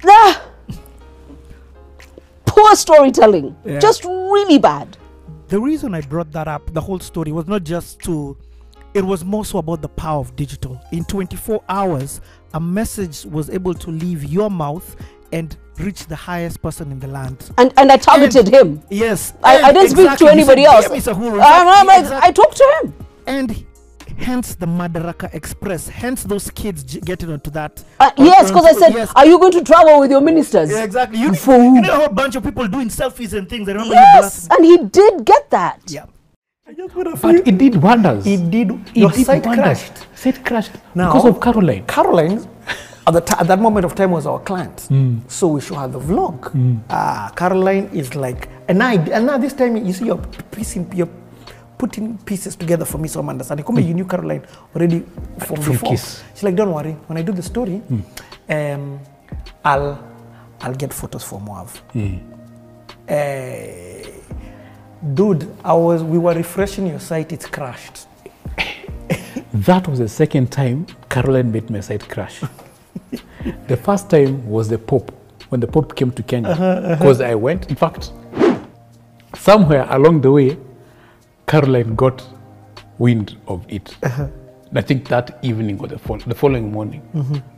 Ah! 0.07 0.43
Poor 2.47 2.77
storytelling, 2.77 3.57
Yeah. 3.65 3.81
just 3.81 4.05
really 4.05 4.59
bad. 4.59 4.97
the 5.49 5.59
reason 5.61 5.95
I 5.95 6.01
brought 6.01 6.31
that 6.33 6.47
up, 6.49 6.73
the 6.73 6.81
whole 6.81 7.01
story, 7.01 7.33
was 7.33 7.47
not 7.49 7.65
just 7.65 7.99
to, 8.01 8.37
it 8.95 9.05
was 9.05 9.25
more 9.25 9.45
so 9.45 9.59
about 9.59 9.83
the 9.83 9.89
power 9.89 10.21
of 10.21 10.35
digital. 10.37 10.81
In 10.93 11.05
24 11.05 11.61
hours, 11.69 12.21
a 12.55 12.61
message 12.61 13.25
was 13.27 13.51
able 13.51 13.75
to 13.75 13.91
leave 13.91 14.23
your 14.25 14.49
mouth 14.51 14.95
and 15.33 15.57
reach 15.79 16.07
the 16.07 16.15
highest 16.17 16.63
person 16.63 16.93
in 16.93 17.01
the 17.01 17.09
land. 17.09 17.51
And 17.59 17.73
and 17.77 17.91
I 17.91 17.97
targeted 17.97 18.47
him. 18.49 18.81
Yes. 18.91 19.35
I, 19.43 19.61
I 19.61 19.73
didn't 19.73 19.91
speak 19.91 20.17
to 20.19 20.29
anybody 20.29 20.65
else. 20.65 20.87
"Dear 20.89 20.97
Mr. 20.99 21.15
Uhuru," 21.15 21.41
I'm, 21.43 21.67
I'm 21.89 22.01
exactly. 22.03 22.29
I 22.29 22.33
talked 22.33 22.57
to 22.59 22.67
him. 22.83 22.95
and 23.27 23.67
hence 24.19 24.55
the 24.55 24.67
Madaraka 24.67 25.33
Express, 25.35 25.89
hence 25.89 26.25
those 26.25 26.51
kids 26.51 26.83
j- 26.85 27.01
getting 27.01 27.31
onto 27.31 27.51
that. 27.51 27.83
Uh, 28.01 28.11
yes, 28.19 28.49
because 28.51 28.65
I 28.67 28.73
said, 28.73 28.93
yes. 28.95 29.13
"Are 29.15 29.27
you 29.27 29.39
going 29.39 29.53
to 29.53 29.63
travel 29.63 30.01
with 30.01 30.11
your 30.11 30.21
ministers?" 30.21 30.71
Yeah, 30.71 30.85
exactly. 30.85 31.19
You, 31.21 31.35
For 31.35 31.57
you 31.57 31.75
who? 31.77 31.81
know 31.81 32.05
a 32.05 32.11
bunch 32.13 32.37
of 32.37 32.43
people 32.45 32.67
doing 32.69 32.89
selfies 32.89 33.33
and 33.37 33.49
things. 33.49 33.69
I 33.69 33.73
remember 33.73 33.95
Yes, 33.95 34.49
and 34.51 34.65
he 34.65 34.79
did 34.79 35.25
get 35.25 35.51
that. 35.51 35.81
Yeah. 35.89 36.07
I 36.67 36.73
just 36.73 36.95
put 36.95 37.07
a 37.07 37.17
But 37.17 37.47
it 37.47 37.59
did 37.59 37.77
wonders. 37.83 38.27
It 38.27 38.51
did. 38.51 38.71
It 38.71 38.97
Your 38.97 39.11
did 39.11 39.27
site 39.27 39.45
wonders. 39.45 39.65
crashed. 39.65 40.07
Site 40.15 40.45
crashed 40.45 40.73
Now- 40.95 41.13
because 41.13 41.27
of 41.29 41.41
Caroline. 41.41 41.85
Caroline, 41.87 42.49
at, 43.07 43.13
the 43.13 43.21
ti- 43.21 43.35
at 43.39 43.47
that 43.49 43.61
moment 43.61 43.85
of 43.85 43.95
time, 43.95 44.13
was 44.13 44.27
our 44.27 44.39
client. 44.39 44.87
Hmm. 44.89 45.19
So 45.29 45.49
we 45.49 45.61
show 45.61 45.75
her 45.75 45.89
the 45.89 46.01
vlog. 46.01 46.39
Ah, 46.89 47.31
Caroline 47.37 47.91
is 47.93 48.15
like, 48.15 48.49
and 48.69 48.79
now, 48.79 48.93
and 48.93 49.27
now 49.27 49.37
this 49.37 49.53
time 49.53 49.77
you 49.77 49.93
see 49.93 50.07
you're 50.07 50.17
piecing, 50.53 50.91
you're 50.95 51.11
putting 51.85 52.17
pieces 52.31 52.57
together 52.57 52.87
for 52.87 52.97
me, 52.99 53.09
so 53.09 53.21
I'm 53.21 53.29
understanding. 53.29 53.65
Come 53.67 53.79
you 53.81 53.93
knew 53.99 54.07
Caroline 54.07 54.43
already 54.75 55.01
from, 55.47 55.57
From 55.63 55.73
before. 55.73 55.91
Kiss. 55.91 56.23
She's 56.35 56.43
like, 56.43 56.57
don't 56.57 56.73
worry. 56.73 56.93
When 57.09 57.19
I 57.19 57.23
do 57.23 57.33
the 57.33 57.43
story, 57.43 57.77
Hmm. 57.91 58.01
um, 58.57 59.01
I'll, 59.65 59.93
I'll 60.63 60.75
get 60.83 60.95
photos 60.95 61.25
for 61.25 61.39
Moav. 61.41 61.69
Hmm. 61.93 62.17
Eh, 63.07 64.03
dude, 65.19 65.43
I 65.63 65.75
was, 65.75 66.03
we 66.03 66.17
were 66.19 66.33
refreshing 66.35 66.87
your 66.87 67.01
site. 67.01 67.33
It's 67.33 67.47
crashed. 67.47 68.07
That 69.69 69.87
was 69.87 69.99
the 69.99 70.09
second 70.09 70.51
time 70.51 70.87
Caroline 71.11 71.53
made 71.53 71.69
my 71.71 71.81
site 71.81 72.09
crash. 72.09 72.41
the 73.69 73.77
first 73.77 74.09
time 74.11 74.33
was 74.49 74.69
the 74.69 74.79
Pope, 74.79 75.13
when 75.51 75.61
the 75.61 75.67
Pope 75.67 75.95
came 75.95 76.11
to 76.13 76.23
Kenya. 76.23 76.55
Because 76.99 77.21
I 77.21 77.35
went, 77.35 77.69
in 77.71 77.77
fact, 77.77 78.11
somewhere 79.37 79.87
along 79.91 80.23
the 80.23 80.33
way, 80.33 80.57
Caroline 81.47 81.95
got 81.95 82.27
wind 82.99 83.37
of 83.49 83.65
it. 83.69 83.97
I 84.77 84.81
think 84.81 85.09
that 85.09 85.39
evening 85.43 85.79
or 85.81 85.87
the, 85.87 85.99
fol- 85.99 86.19
the 86.19 86.35
following 86.35 86.73
morning, 86.73 87.03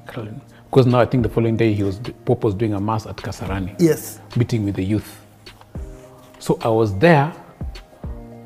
Caroline, 0.06 0.40
because 0.70 0.86
now 0.86 1.00
I 1.00 1.06
think 1.06 1.22
the 1.22 1.28
following 1.28 1.56
day 1.56 1.72
he 1.72 1.82
was 1.82 1.98
Pope 2.24 2.44
was 2.44 2.54
doing 2.54 2.74
a 2.74 2.80
mass 2.80 3.06
at 3.06 3.16
Kasarani, 3.16 3.74
Yes. 3.78 4.20
meeting 4.36 4.64
with 4.64 4.74
the 4.76 4.84
youth. 4.84 5.20
So 6.38 6.58
I 6.62 6.68
was 6.68 6.96
there 6.98 7.32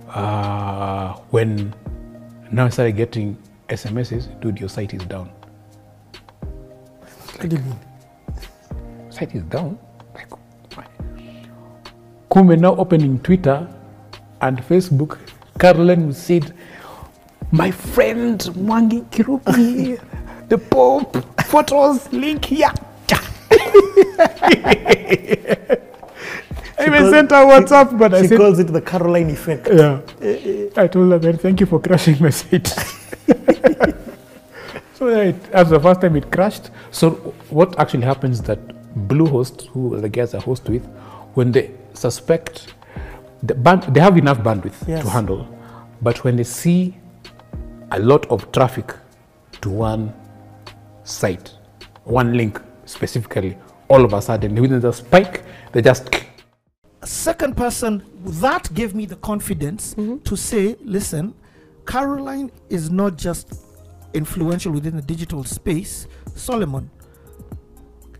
uh, 0.09 1.15
when 1.31 1.75
now 2.53 2.67
I 2.67 2.69
started 2.69 2.97
getting 2.97 3.37
SMSs, 3.69 4.41
dude, 4.41 4.61
your 4.61 4.69
site 4.69 4.95
is 4.95 5.03
down. 5.05 5.31
Mean? 7.43 7.77
Site 9.11 9.35
is 9.35 9.43
down? 9.45 9.79
Like, 10.15 10.31
why? 10.77 10.87
Kume 12.31 12.59
now 12.61 12.77
opening 12.77 13.19
Twitter 13.21 13.67
and 14.43 14.59
Facebook, 14.59 15.19
Caroline 15.59 16.13
said, 16.13 16.53
my 17.53 17.71
friend 17.71 18.41
Mwangi 18.41 19.05
Kirubi, 19.11 20.01
the 20.49 20.59
Pope, 20.59 21.17
photos, 21.45 22.13
link 22.13 22.45
here. 22.45 22.73
I 26.79 26.87
even 26.87 27.11
sent 27.11 27.31
her 27.31 27.45
WhatsApp, 27.45 27.99
but 27.99 28.15
I 28.15 28.23
She 28.23 28.29
said, 28.29 28.39
calls 28.39 28.59
it 28.59 28.69
the 28.69 28.81
Caroline 28.81 29.29
effect. 29.31 29.69
Yeah. 29.71 30.01
I 30.77 30.87
told 30.87 31.13
her, 31.13 31.19
man, 31.19 31.37
thank 31.37 31.61
you 31.61 31.67
for 31.67 31.79
crashing 31.79 32.17
my 32.23 32.31
site. 32.31 32.67
so 34.95 35.09
it, 35.09 35.37
as 35.53 35.69
the 35.69 35.79
first 35.79 36.01
time 36.01 36.17
it 36.17 36.33
crashed. 36.33 36.71
So 36.91 37.11
what 37.51 37.79
actually 37.79 38.05
happens 38.05 38.39
is 38.39 38.45
that 38.45 38.59
Bluehost, 39.09 39.67
who 39.67 40.01
the 40.01 40.09
guys 40.09 40.33
are 40.35 40.41
host 40.41 40.69
with, 40.71 40.87
when 41.35 41.53
they 41.53 41.71
suspect 41.93 42.73
the 43.43 43.55
band, 43.55 43.83
they 43.95 44.01
have 44.01 44.17
enough 44.17 44.39
bandwidth 44.39 44.87
Yes. 44.87 45.03
to 45.05 45.11
handle, 45.11 45.49
but 46.03 46.23
when 46.25 46.37
they 46.37 46.45
see 46.45 46.97
a 47.91 47.99
lot 47.99 48.27
of 48.27 48.51
traffic 48.53 48.95
to 49.63 49.71
one 49.71 50.13
site, 51.05 51.55
one 52.05 52.35
link 52.37 52.61
specifically, 52.85 53.57
all 53.89 54.05
of 54.05 54.13
a 54.13 54.23
sudden, 54.23 54.55
within 54.61 54.81
the 54.81 54.93
spike, 54.93 55.43
they 55.73 55.83
just 55.83 56.09
A 57.03 57.07
second 57.07 57.57
person 57.57 58.03
that 58.43 58.73
gave 58.75 58.95
me 58.95 59.07
the 59.07 59.17
confidence 59.17 59.95
mm-hmm. 59.95 60.19
to 60.19 60.37
say 60.37 60.77
listen 60.85 61.35
caroline 61.87 62.51
is 62.69 62.91
not 62.91 63.17
just 63.17 63.55
influential 64.13 64.71
within 64.71 64.97
the 64.97 65.03
digital 65.03 65.43
space. 65.45 66.07
Solomon 66.35 66.91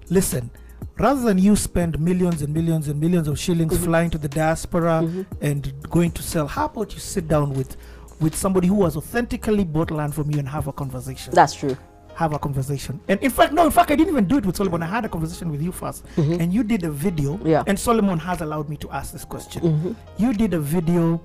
listen 0.09 0.51
rather 0.99 1.23
than 1.23 1.39
you 1.39 1.57
spend 1.57 1.99
millions 1.99 2.43
and 2.43 2.53
millions 2.53 2.89
and 2.89 3.01
millions 3.01 3.27
of 3.29 3.39
shillings 3.39 3.77
flying 3.79 4.11
to 4.11 4.19
the 4.19 4.29
diaspora 4.29 5.09
and 5.41 5.73
going 5.91 6.11
to 6.11 6.23
sell 6.23 6.47
how 6.47 6.67
about 6.67 6.93
you 6.93 6.99
sit 7.01 7.27
down 7.29 7.53
with 7.55 7.77
with 8.21 8.35
somebody 8.35 8.69
who 8.69 8.85
has 8.85 8.97
authentically 8.97 9.65
bought 9.65 9.91
land 9.91 10.15
from 10.15 10.31
you 10.31 10.39
and 10.39 10.49
have 10.49 10.67
a 10.67 10.73
conversation 10.73 11.33
That's 11.35 11.55
true. 11.55 11.77
have 12.15 12.35
a 12.35 12.39
conversation. 12.39 13.01
And 13.09 13.19
in 13.21 13.31
fact, 13.31 13.55
no, 13.55 13.65
in 13.65 13.71
fact, 13.71 13.91
I 13.91 13.97
didn't 13.97 14.13
even 14.13 14.27
do 14.27 14.37
it 14.37 14.45
with 14.45 14.57
Solomon. 14.57 14.83
I 14.83 14.87
had 14.87 15.07
a 15.07 15.09
conversation 15.09 15.51
with 15.51 15.63
you 15.63 15.73
1st 15.73 16.03
and 16.41 16.53
you 16.53 16.63
did 16.63 16.85
a 16.85 16.91
video. 16.91 17.37
Mm-hmm. 17.37 17.47
Yeah. 17.47 17.61
Mm-hmm. 17.61 17.71
And 17.71 17.79
Solomon 17.79 18.19
has 18.19 18.43
allowed 18.43 18.69
me 18.69 18.77
to 18.79 18.91
ask 18.91 19.13
this 19.13 19.25
question. 19.25 19.97
You 20.19 20.35
did 20.35 20.53
a 20.53 20.61
video 20.61 21.19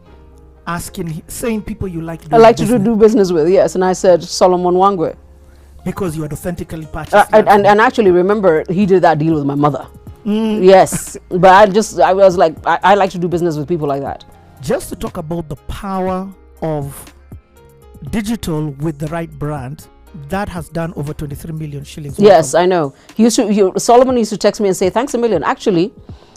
asking, 0.68 1.22
saying 1.28 1.64
people 1.64 1.88
you 1.88 2.02
like. 2.02 2.22
I 2.22 2.28
doing 2.28 2.42
like 2.42 2.56
to 2.58 2.66
do, 2.66 2.78
business 2.78 2.86
do 2.86 2.96
business 2.96 3.32
with, 3.32 3.50
yes. 3.50 3.76
And 3.76 3.84
I 3.84 3.92
said 3.94 4.24
Solomon 4.24 4.76
Wangwe. 4.76 5.18
Because 5.86 6.18
you 6.18 6.24
had 6.24 6.34
authentically 6.34 6.86
purchased. 6.88 7.13
Uh, 7.15 7.25
and, 7.32 7.48
and, 7.48 7.65
and 7.68 7.80
actually, 7.80 8.12
remember, 8.12 8.63
he 8.70 8.86
did 8.86 9.04
that 9.04 9.20
deal 9.20 9.36
with 9.36 9.46
my 9.46 9.56
mother. 9.56 9.88
Mm. 10.25 10.65
Yes. 10.65 11.15
But 11.30 11.54
I 11.54 11.65
just, 11.68 12.00
I 12.00 12.13
was 12.13 12.36
like, 12.38 12.56
I, 12.65 12.80
I 12.84 12.96
like 12.96 13.12
to 13.12 13.20
do 13.20 13.27
business 13.27 13.56
with 13.56 13.68
people 13.68 13.88
like 13.88 14.01
that. 14.01 14.25
just 14.62 14.89
to 14.89 14.96
talk 14.96 15.18
about 15.18 15.48
the 15.48 15.56
power 15.68 16.27
of 16.62 17.13
digital 18.10 18.72
with 18.72 18.98
the 18.98 19.08
right 19.08 19.30
brand, 19.38 19.88
that 20.30 20.50
has 20.50 20.70
done 20.70 20.94
over 20.96 21.13
23 21.13 21.54
million 21.54 21.84
shillings. 21.84 22.18
Yes, 22.18 22.56
I 22.56 22.65
know. 22.65 22.96
He 23.15 23.24
used 23.24 23.36
to, 23.36 23.51
he, 23.51 23.70
Solomon 23.77 24.18
used 24.18 24.32
to 24.32 24.38
text 24.38 24.62
me 24.62 24.68
and 24.70 24.75
say, 24.77 24.89
thanks 24.89 25.13
a 25.13 25.18
million. 25.18 25.44
Actually, 25.44 25.94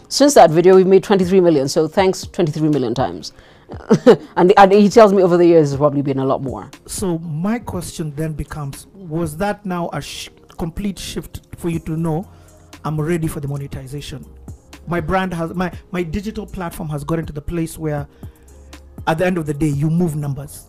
since 0.09 0.33
that 0.35 0.51
video, 0.51 0.75
we've 0.75 0.87
made 0.87 1.03
23 1.03 1.39
million. 1.39 1.67
So 1.69 1.87
thanks 1.87 2.23
23 2.27 2.69
million 2.69 2.93
times. 2.93 3.33
and, 4.35 4.53
and 4.57 4.71
he 4.71 4.89
tells 4.89 5.13
me 5.13 5.21
over 5.21 5.37
the 5.37 5.45
years, 5.45 5.71
it's 5.71 5.77
probably 5.77 6.01
been 6.01 6.19
a 6.19 6.25
lot 6.25 6.41
more. 6.41 6.69
So 6.85 7.19
my 7.19 7.59
question 7.59 8.13
then 8.15 8.33
becomes: 8.33 8.87
Was 8.93 9.37
that 9.37 9.65
now 9.65 9.89
a 9.93 10.01
sh- 10.01 10.29
complete 10.57 10.99
shift 10.99 11.41
for 11.57 11.69
you 11.69 11.79
to 11.79 11.95
know 11.97 12.29
I'm 12.83 12.99
ready 12.99 13.27
for 13.27 13.39
the 13.39 13.47
monetization? 13.47 14.25
My 14.87 14.99
brand 14.99 15.33
has 15.33 15.53
my 15.53 15.71
my 15.91 16.03
digital 16.03 16.45
platform 16.45 16.89
has 16.89 17.03
gotten 17.03 17.25
to 17.25 17.33
the 17.33 17.41
place 17.41 17.77
where, 17.77 18.07
at 19.07 19.17
the 19.17 19.25
end 19.25 19.37
of 19.37 19.45
the 19.45 19.53
day, 19.53 19.67
you 19.69 19.89
move 19.89 20.15
numbers. 20.15 20.67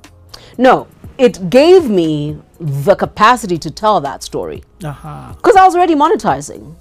No, 0.58 0.88
it 1.18 1.50
gave 1.50 1.88
me 1.88 2.38
the 2.58 2.94
capacity 2.94 3.58
to 3.58 3.70
tell 3.70 4.00
that 4.00 4.22
story. 4.22 4.62
Uh-huh. 4.84 5.32
Because 5.36 5.56
I 5.56 5.64
was 5.64 5.74
already 5.74 5.94
monetizing. 5.94 6.74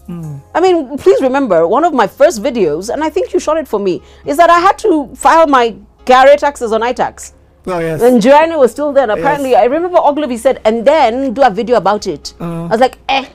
I 0.54 0.62
mean, 0.62 0.98
please 0.98 1.22
remember, 1.22 1.68
one 1.68 1.84
of 1.84 1.94
my 1.94 2.08
first 2.08 2.42
videos, 2.42 2.92
and 2.92 3.04
I 3.04 3.10
think 3.10 3.34
you 3.34 3.40
shot 3.40 3.58
it 3.58 3.68
for 3.68 3.80
me, 3.80 4.02
is 4.26 4.38
that 4.38 4.50
I 4.50 4.60
had 4.60 4.78
to 4.80 5.14
file 5.16 5.48
my 5.48 5.76
KRA 6.10 6.36
taxes 6.38 6.72
on 6.72 6.82
iTax. 6.82 7.34
Oh 7.68 7.80
yes. 7.80 8.02
And 8.02 8.22
Joanna 8.22 8.58
was 8.58 8.72
still 8.72 8.92
there. 8.94 9.04
And 9.04 9.12
apparently, 9.12 9.56
I 9.56 9.66
remember 9.66 9.98
Ogilvy 10.00 10.38
said, 10.38 10.62
and 10.66 10.86
then 10.86 11.34
do 11.34 11.44
a 11.44 11.50
video 11.50 11.78
about 11.78 12.08
it. 12.08 12.34
I 12.40 12.68
was 12.68 12.80
like, 12.80 12.98
eh. 13.10 13.26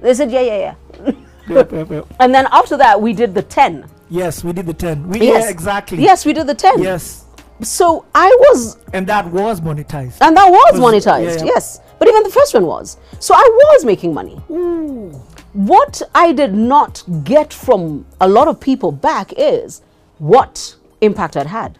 They 0.00 0.14
said, 0.14 0.30
yeah, 0.30 0.40
yeah, 0.40 0.58
yeah. 1.06 1.12
Yep, 1.46 1.72
yep, 1.72 1.90
yep. 1.90 2.06
And 2.20 2.34
then 2.34 2.46
after 2.52 2.78
that, 2.78 2.98
we 3.02 3.12
did 3.12 3.34
the 3.34 3.42
10. 3.42 3.84
Yes, 4.08 4.42
we 4.42 4.54
did 4.54 4.64
the 4.64 4.72
ten. 4.72 5.06
We, 5.10 5.20
Yes. 5.20 5.44
Yeah, 5.44 5.50
exactly. 5.50 5.98
Yes, 6.02 6.24
we 6.24 6.32
did 6.32 6.46
the 6.46 6.54
10. 6.54 6.82
Yes, 6.82 7.26
So 7.60 8.06
I 8.14 8.28
was, 8.40 8.78
and 8.94 9.06
that 9.08 9.26
was 9.30 9.60
monetized. 9.60 10.16
and 10.22 10.34
that 10.38 10.48
was 10.50 10.80
Was- 10.80 10.80
monetized, 10.80 11.24
yeah, 11.36 11.44
yeah. 11.44 11.52
yes. 11.54 11.80
But 11.98 12.08
even 12.08 12.22
the 12.22 12.30
first 12.30 12.54
one 12.54 12.64
was. 12.66 12.96
So 13.18 13.34
I 13.34 13.46
was 13.60 13.84
making 13.84 14.14
money. 14.14 14.36
What 15.52 16.00
I 16.14 16.32
did 16.32 16.54
not 16.54 17.02
get 17.24 17.52
from 17.52 18.06
a 18.20 18.28
lot 18.28 18.48
of 18.48 18.58
people 18.58 18.90
back 18.90 19.32
is 19.36 19.82
what 20.18 20.76
impact 21.02 21.36
I'd 21.36 21.46
had. 21.46 21.78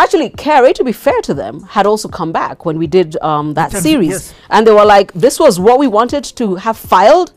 Actually, 0.00 0.30
KRA, 0.30 0.72
to 0.74 0.84
be 0.84 0.92
fair 0.92 1.20
to 1.22 1.34
them, 1.34 1.62
had 1.64 1.84
also 1.84 2.08
come 2.08 2.30
back 2.30 2.64
when 2.64 2.78
we 2.78 2.86
did 2.86 3.16
um, 3.20 3.54
that 3.54 3.72
series. 3.72 4.08
yes. 4.10 4.34
And 4.48 4.64
they 4.66 4.70
were 4.72 4.84
like, 4.84 5.12
this 5.12 5.40
was 5.40 5.58
what 5.58 5.78
we 5.80 5.88
wanted 5.88 6.22
to 6.36 6.54
have 6.54 6.76
filed 6.76 7.32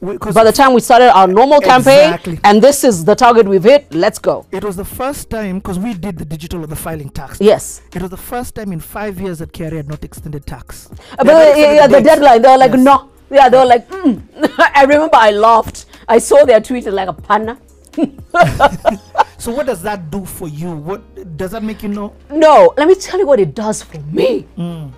We- 0.00 0.16
by 0.18 0.44
the 0.44 0.52
time 0.52 0.72
we 0.72 0.80
started 0.80 1.10
our 1.12 1.26
normal 1.26 1.60
campaign. 1.60 2.38
And 2.44 2.62
this 2.62 2.84
is 2.84 3.04
the 3.04 3.16
target 3.16 3.48
we've 3.48 3.64
hit. 3.64 3.92
Let's 3.92 4.20
go. 4.20 4.46
it 4.52 4.62
was 4.62 4.76
the 4.76 4.84
first 4.84 5.30
time 5.30 5.58
because 5.58 5.78
we 5.80 5.94
did 5.94 6.16
the 6.18 6.24
digital 6.24 6.62
of 6.62 6.70
the 6.70 6.76
filing 6.76 7.08
tax. 7.10 7.40
Yes. 7.40 7.82
It 7.92 8.00
was 8.02 8.10
the 8.10 8.16
first 8.32 8.54
time 8.54 8.70
in 8.72 8.78
five 8.78 9.20
years 9.20 9.38
that 9.40 9.52
Kerry 9.52 9.78
had 9.78 9.88
not 9.88 10.04
extended 10.04 10.46
tax. 10.46 10.88
Uh, 11.18 11.24
But 11.24 11.28
uh, 11.34 11.38
extended 11.50 11.74
yeah, 11.76 11.86
the 11.88 12.00
deadline, 12.02 12.42
they 12.42 12.48
were 12.48 12.58
like, 12.58 12.72
Yes. 12.72 12.80
no. 12.84 13.10
Yeah, 13.30 13.48
they 13.48 13.58
were 13.58 13.66
like, 13.66 13.88
mm. 13.88 14.22
I 14.76 14.82
remember 14.84 15.16
I 15.16 15.32
laughed. 15.32 15.86
I 16.06 16.18
saw 16.18 16.44
their 16.44 16.60
tweet 16.60 16.86
like 16.86 17.08
a 17.08 17.12
panna. 17.14 17.58
So 19.38 19.52
what 19.52 19.66
does 19.66 19.82
that 19.82 20.10
do 20.10 20.24
for 20.24 20.48
you? 20.48 20.72
What 20.74 21.36
does 21.36 21.50
that 21.50 21.62
make 21.62 21.82
you 21.82 21.88
know? 21.90 22.14
No, 22.30 22.72
let 22.76 22.88
me 22.88 22.94
tell 22.94 23.18
you 23.18 23.26
what 23.26 23.38
it 23.40 23.54
does 23.54 23.82
for 23.82 23.98
me. 24.00 24.42
Hmm. 24.56 24.88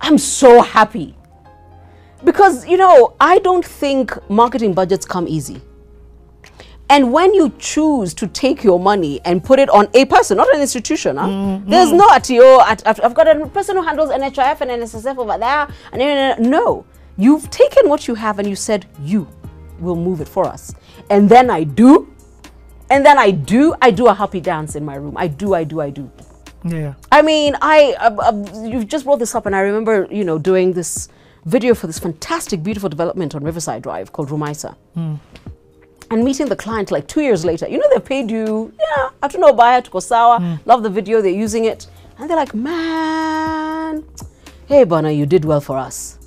I'm 0.00 0.18
so 0.18 0.60
happy. 0.60 1.14
Because, 2.24 2.66
you 2.66 2.76
know, 2.76 3.14
I 3.20 3.38
don't 3.38 3.64
think 3.64 4.12
marketing 4.28 4.74
budgets 4.74 5.06
come 5.06 5.28
easy. 5.28 5.62
And 6.90 7.12
when 7.12 7.34
you 7.34 7.52
choose 7.58 8.14
to 8.14 8.26
take 8.26 8.64
your 8.64 8.80
money 8.80 9.20
and 9.24 9.44
put 9.44 9.58
it 9.58 9.68
on 9.68 9.88
a 9.92 10.06
person, 10.06 10.38
not 10.38 10.52
an 10.54 10.60
institution, 10.60 11.18
huh? 11.18 11.26
Mm-hmm. 11.26 11.70
there's 11.70 11.92
no 11.92 12.10
at 12.12 12.30
you. 12.30 12.60
At, 12.60 12.84
at, 12.86 13.04
I've 13.04 13.14
got 13.14 13.28
a 13.28 13.46
person 13.48 13.76
who 13.76 13.82
handles 13.82 14.08
NHIF 14.08 14.62
and 14.62 14.70
NSSF 14.70 15.18
over 15.18 15.36
there. 15.38 15.68
And 15.92 16.02
uh, 16.02 16.36
no, 16.38 16.86
you've 17.18 17.50
taken 17.50 17.90
what 17.90 18.08
you 18.08 18.14
have 18.14 18.38
and 18.38 18.48
you 18.48 18.56
said, 18.56 18.86
you 19.02 19.28
will 19.80 19.96
move 19.96 20.22
it 20.22 20.28
for 20.28 20.46
us. 20.46 20.74
And 21.10 21.28
then 21.28 21.50
I 21.50 21.64
do. 21.64 22.10
And 22.90 23.04
then 23.04 23.18
I 23.18 23.30
do. 23.30 23.74
I 23.82 23.90
do 23.90 24.06
a 24.06 24.14
happy 24.14 24.40
dance 24.40 24.74
in 24.74 24.84
my 24.84 24.96
room. 24.96 25.16
I 25.16 25.28
do, 25.28 25.54
I 25.54 25.64
do, 25.64 25.80
I 25.80 25.90
do. 25.90 26.10
Yeah. 26.64 26.94
I 27.12 27.22
mean, 27.22 27.56
I 27.60 27.94
uh, 28.00 28.16
uh, 28.18 28.66
you've 28.66 28.88
just 28.88 29.04
brought 29.04 29.18
this 29.18 29.34
up, 29.34 29.46
and 29.46 29.54
I 29.54 29.60
remember 29.60 30.06
you 30.10 30.24
know 30.24 30.38
doing 30.38 30.72
this 30.72 31.08
video 31.44 31.74
for 31.74 31.86
this 31.86 31.98
fantastic, 31.98 32.62
beautiful 32.62 32.88
development 32.88 33.34
on 33.34 33.44
Riverside 33.44 33.82
Drive 33.82 34.12
called 34.12 34.28
Rumaisa. 34.28 34.74
And 36.10 36.24
meeting 36.24 36.46
the 36.48 36.56
client 36.56 36.90
like 36.90 37.06
two 37.06 37.20
years 37.20 37.44
later, 37.44 37.68
you 37.68 37.78
know 37.78 37.86
they've 37.92 38.04
paid 38.04 38.30
you, 38.30 38.72
yeah, 38.78 39.10
I 39.22 39.28
don't 39.28 39.40
know, 39.42 39.52
buy 39.52 39.76
it, 39.76 39.90
Kosawa, 39.90 40.58
love 40.64 40.82
the 40.82 40.88
video, 40.90 41.20
they're 41.20 41.30
using 41.30 41.66
it, 41.66 41.86
and 42.18 42.28
they're 42.28 42.36
like, 42.36 42.54
man, 42.54 44.04
hey, 44.66 44.84
Bana, 44.84 45.10
you 45.10 45.26
did 45.26 45.44
well 45.44 45.60
for 45.60 45.76
us. 45.76 46.18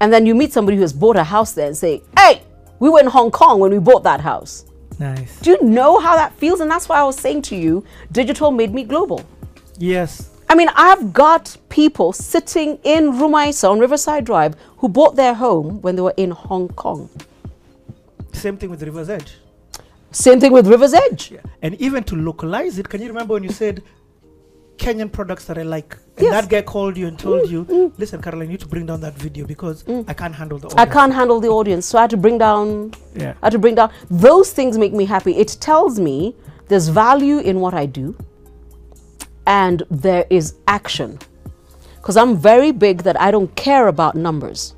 And 0.00 0.12
then 0.12 0.26
you 0.26 0.34
meet 0.34 0.52
somebody 0.52 0.76
who 0.76 0.82
has 0.82 0.92
bought 0.92 1.16
a 1.16 1.24
house 1.24 1.52
there 1.54 1.66
and 1.66 1.76
say, 1.76 2.02
hey, 2.16 2.42
we 2.78 2.88
were 2.88 3.00
in 3.00 3.08
Hong 3.08 3.32
Kong 3.32 3.58
when 3.58 3.72
we 3.72 3.78
bought 3.78 4.04
that 4.04 4.20
house. 4.20 4.64
Nice. 4.98 5.40
Do 5.40 5.50
you 5.50 5.62
know 5.62 6.00
how 6.00 6.16
that 6.16 6.32
feels? 6.34 6.60
And 6.60 6.70
that's 6.70 6.88
why 6.88 6.98
I 6.98 7.04
was 7.04 7.16
saying 7.16 7.42
to 7.42 7.56
you, 7.56 7.84
digital 8.10 8.50
made 8.50 8.74
me 8.74 8.82
global. 8.84 9.24
Yes. 9.78 10.30
I 10.48 10.54
mean, 10.54 10.68
I've 10.74 11.12
got 11.12 11.56
people 11.68 12.12
sitting 12.12 12.78
in 12.82 13.12
Rumaisa 13.12 13.70
on 13.70 13.78
Riverside 13.78 14.24
Drive 14.24 14.56
who 14.78 14.88
bought 14.88 15.14
their 15.14 15.34
home 15.34 15.80
when 15.82 15.94
they 15.94 16.02
were 16.02 16.14
in 16.16 16.30
Hong 16.30 16.68
Kong. 16.68 17.08
Same 18.32 18.56
thing 18.56 18.70
with 18.70 18.82
River's 18.82 19.10
Edge. 19.10 19.36
Same 20.10 20.40
thing 20.40 20.52
with 20.52 20.66
River's 20.66 20.94
Edge. 20.94 21.32
Yeah. 21.32 21.40
And 21.60 21.74
even 21.80 22.02
to 22.04 22.16
localize 22.16 22.78
it, 22.78 22.88
can 22.88 23.02
you 23.02 23.08
remember 23.08 23.34
when 23.34 23.44
you 23.44 23.50
said 23.50 23.82
Kenyan 24.78 25.10
products 25.12 25.44
that 25.46 25.58
I 25.58 25.62
like? 25.62 25.96
And 26.16 26.26
Yes. 26.26 26.32
that 26.32 26.48
guy 26.50 26.62
called 26.62 26.96
you 26.96 27.06
and 27.08 27.16
mm, 27.18 27.20
told 27.20 27.50
you, 27.50 27.64
mm. 27.64 27.92
listen, 27.98 28.22
Caroline, 28.22 28.46
you 28.48 28.52
need 28.52 28.60
to 28.60 28.68
bring 28.68 28.86
down 28.86 29.00
that 29.00 29.14
video 29.14 29.44
because 29.46 29.82
mm. 29.84 30.04
I 30.08 30.14
can't 30.14 30.34
handle 30.34 30.58
the 30.58 30.68
audio. 30.68 30.80
I 30.82 30.86
can't 30.86 31.12
handle 31.12 31.40
the 31.40 31.48
audience, 31.48 31.86
so 31.86 31.98
I 31.98 32.02
had 32.02 32.10
to 32.10 32.16
bring 32.16 32.38
down. 32.38 32.92
Yeah. 33.14 33.34
I 33.42 33.46
had 33.46 33.52
to 33.52 33.58
bring 33.58 33.74
down. 33.74 33.90
Those 34.10 34.52
things 34.52 34.78
make 34.78 34.92
me 34.92 35.04
happy. 35.04 35.36
It 35.36 35.56
tells 35.60 35.98
me 35.98 36.34
there's 36.68 36.88
value 36.88 37.38
in 37.38 37.60
what 37.60 37.74
I 37.74 37.86
do, 37.86 38.16
and 39.46 39.82
there 39.90 40.26
is 40.30 40.54
action. 40.66 41.18
Because 41.96 42.16
I'm 42.16 42.36
very 42.36 42.72
big 42.72 43.02
that 43.02 43.20
I 43.20 43.30
don't 43.30 43.54
care 43.56 43.88
about 43.88 44.14
numbers. 44.14 44.74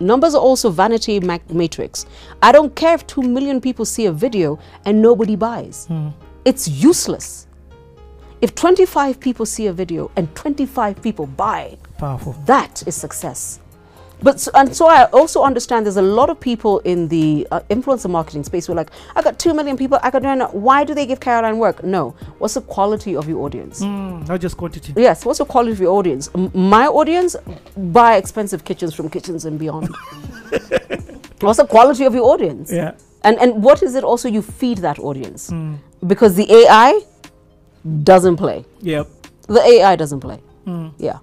Numbers 0.00 0.34
are 0.34 0.40
also 0.40 0.70
vanity 0.70 1.20
ma- 1.20 1.38
matrix. 1.50 2.06
I 2.42 2.52
don't 2.52 2.74
care 2.74 2.94
if 2.94 3.06
2 3.06 3.20
million 3.22 3.60
people 3.60 3.84
see 3.84 4.06
a 4.06 4.12
video 4.12 4.58
and 4.86 5.02
nobody 5.02 5.36
buys. 5.36 5.86
Hmm. 5.86 6.08
It's 6.46 6.66
useless. 6.66 7.46
If 8.40 8.54
25 8.54 9.20
people 9.20 9.44
see 9.44 9.66
a 9.66 9.72
video 9.72 10.10
and 10.16 10.34
25 10.34 11.02
people 11.02 11.26
buy, 11.26 11.76
Powerful. 11.98 12.32
that 12.46 12.82
is 12.86 12.94
success. 12.94 13.60
But 14.22 14.38
so, 14.38 14.50
and 14.54 14.74
so 14.74 14.86
I 14.86 15.04
also 15.12 15.42
understand 15.42 15.86
there's 15.86 15.96
a 15.96 16.02
lot 16.02 16.28
of 16.28 16.38
people 16.38 16.80
in 16.80 17.08
the 17.08 17.46
uh, 17.50 17.60
influencer 17.70 18.10
marketing 18.10 18.44
space 18.44 18.66
who 18.66 18.74
are 18.74 18.76
like, 18.76 18.90
I 19.16 19.22
got 19.22 19.38
two 19.38 19.54
million 19.54 19.78
people. 19.78 19.98
I 20.02 20.10
got 20.10 20.22
no, 20.22 20.34
no. 20.34 20.48
Why 20.48 20.84
do 20.84 20.94
they 20.94 21.06
give 21.06 21.20
Caroline 21.20 21.58
work? 21.58 21.82
No. 21.82 22.10
What's 22.38 22.54
the 22.54 22.60
quality 22.60 23.16
of 23.16 23.28
your 23.28 23.40
audience? 23.44 23.80
Mm, 23.80 24.28
not 24.28 24.40
just 24.40 24.58
quantity. 24.58 24.92
Yes. 24.96 25.24
What's 25.24 25.38
the 25.38 25.46
quality 25.46 25.72
of 25.72 25.80
your 25.80 25.96
audience? 25.98 26.28
M- 26.34 26.50
my 26.54 26.86
audience 26.86 27.34
buy 27.76 28.16
expensive 28.16 28.64
kitchens 28.64 28.94
from 28.94 29.08
Kitchens 29.08 29.46
and 29.46 29.58
Beyond. 29.58 29.88
what's 31.40 31.56
the 31.58 31.66
quality 31.66 32.04
of 32.04 32.14
your 32.14 32.24
audience? 32.24 32.70
Yeah. 32.70 32.92
And 33.24 33.38
and 33.38 33.62
what 33.62 33.82
is 33.82 33.94
it 33.94 34.04
also 34.04 34.28
you 34.28 34.42
feed 34.42 34.78
that 34.78 34.98
audience? 34.98 35.50
Because 36.06 36.36
the 36.36 36.50
AI 36.52 37.00
doesn't 38.02 38.36
play. 38.36 38.64
Yep. 38.80 39.08
The 39.48 39.60
AI 39.60 39.96
doesn't 39.96 40.20
play. 40.20 40.36
Hmm. 40.64 40.88
Yeah. 40.98 41.18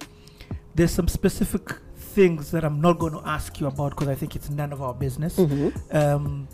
There's 0.75 0.91
some 0.91 1.07
specific 1.07 1.75
things 1.95 2.51
that 2.51 2.63
I'm 2.63 2.81
not 2.81 2.99
going 2.99 3.13
to 3.13 3.21
ask 3.25 3.59
you 3.59 3.67
about 3.67 3.91
because 3.91 4.07
I 4.07 4.15
think 4.15 4.35
it's 4.35 4.49
none 4.49 4.73
of 4.73 4.81
our 4.81 4.93
business. 4.93 5.37
Mm-hmm. 5.37 5.95
Um, 5.95 6.47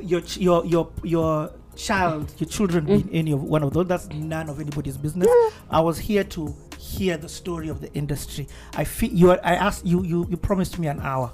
your 0.00 0.22
ch- 0.22 0.38
your 0.38 0.64
your 0.64 0.90
your 1.02 1.52
child, 1.76 2.32
your 2.38 2.48
children 2.48 2.84
mm. 2.84 2.88
being 2.88 3.10
any 3.12 3.32
of 3.32 3.42
one 3.42 3.62
of 3.62 3.72
those, 3.72 3.86
that's 3.86 4.08
none 4.08 4.48
of 4.48 4.60
anybody's 4.60 4.96
business. 4.96 5.28
I 5.70 5.80
was 5.80 5.98
here 5.98 6.24
to 6.24 6.54
hear 6.78 7.16
the 7.16 7.28
story 7.28 7.68
of 7.68 7.80
the 7.80 7.92
industry. 7.92 8.48
I 8.74 8.84
feel 8.84 9.12
you. 9.12 9.30
are- 9.30 9.40
I 9.44 9.54
asked 9.54 9.84
you. 9.86 10.02
You 10.04 10.26
you 10.30 10.36
promised 10.36 10.78
me 10.78 10.88
an 10.88 11.00
hour. 11.00 11.32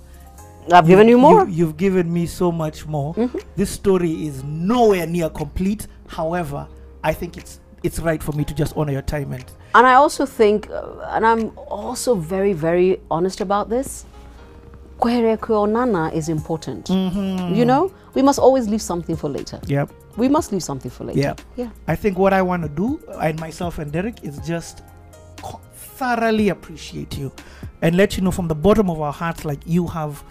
I've 0.73 0.87
given 0.87 1.09
you 1.09 1.19
more. 1.19 1.47
You, 1.49 1.67
have 1.67 1.77
given 1.77 2.13
me 2.13 2.27
so 2.27 2.51
much 2.51 2.87
more. 2.87 3.15
Mm-hmm. 3.15 3.39
This 3.57 3.71
story 3.71 4.27
is 4.27 4.43
nowhere 4.45 5.07
near 5.07 5.29
complete. 5.29 5.87
However, 6.09 6.67
I 7.03 7.13
think 7.13 7.37
it's 7.37 7.61
it's 7.85 7.99
right 8.01 8.23
for 8.23 8.33
me 8.33 8.45
to 8.45 8.55
just 8.55 8.77
honor 8.77 8.93
your 8.93 9.03
time 9.03 9.33
and 9.33 9.45
And 9.75 9.87
I 9.87 9.95
also 9.95 10.27
think, 10.27 10.69
uh, 10.71 11.15
and 11.15 11.25
I'm 11.27 11.53
also 11.69 12.15
very, 12.15 12.53
very 12.55 13.01
honest 13.11 13.41
about 13.41 13.69
this, 13.69 14.07
kwere 14.99 15.37
kuonana 15.37 16.13
is 16.13 16.29
important. 16.29 16.89
You 16.89 17.65
know, 17.65 17.93
we 18.15 18.23
must 18.23 18.39
always 18.39 18.69
leave 18.69 18.83
something 18.83 19.17
for 19.17 19.29
later. 19.29 19.61
yep. 19.67 19.91
We 20.17 20.29
must 20.29 20.53
leave 20.53 20.63
something 20.63 20.91
for 20.93 21.05
later. 21.05 21.21
Yeah. 21.21 21.35
Yeah. 21.57 21.71
I 21.89 21.97
think 21.97 22.19
what 22.19 22.33
I 22.33 22.41
want 22.41 22.63
to 22.63 22.69
do, 22.69 23.01
and 23.21 23.39
myself 23.41 23.79
and 23.79 23.91
Derek, 23.93 24.23
is 24.23 24.39
just 24.47 24.83
thoroughly 25.97 26.49
appreciate 26.51 27.19
you 27.19 27.33
and 27.83 27.97
let 27.97 28.17
you 28.17 28.23
know 28.23 28.31
from 28.31 28.49
the 28.49 28.55
bottom 28.55 28.89
of 28.91 29.01
our 29.01 29.13
hearts, 29.13 29.45
like 29.45 29.61
you 29.67 29.87
have 29.89 30.23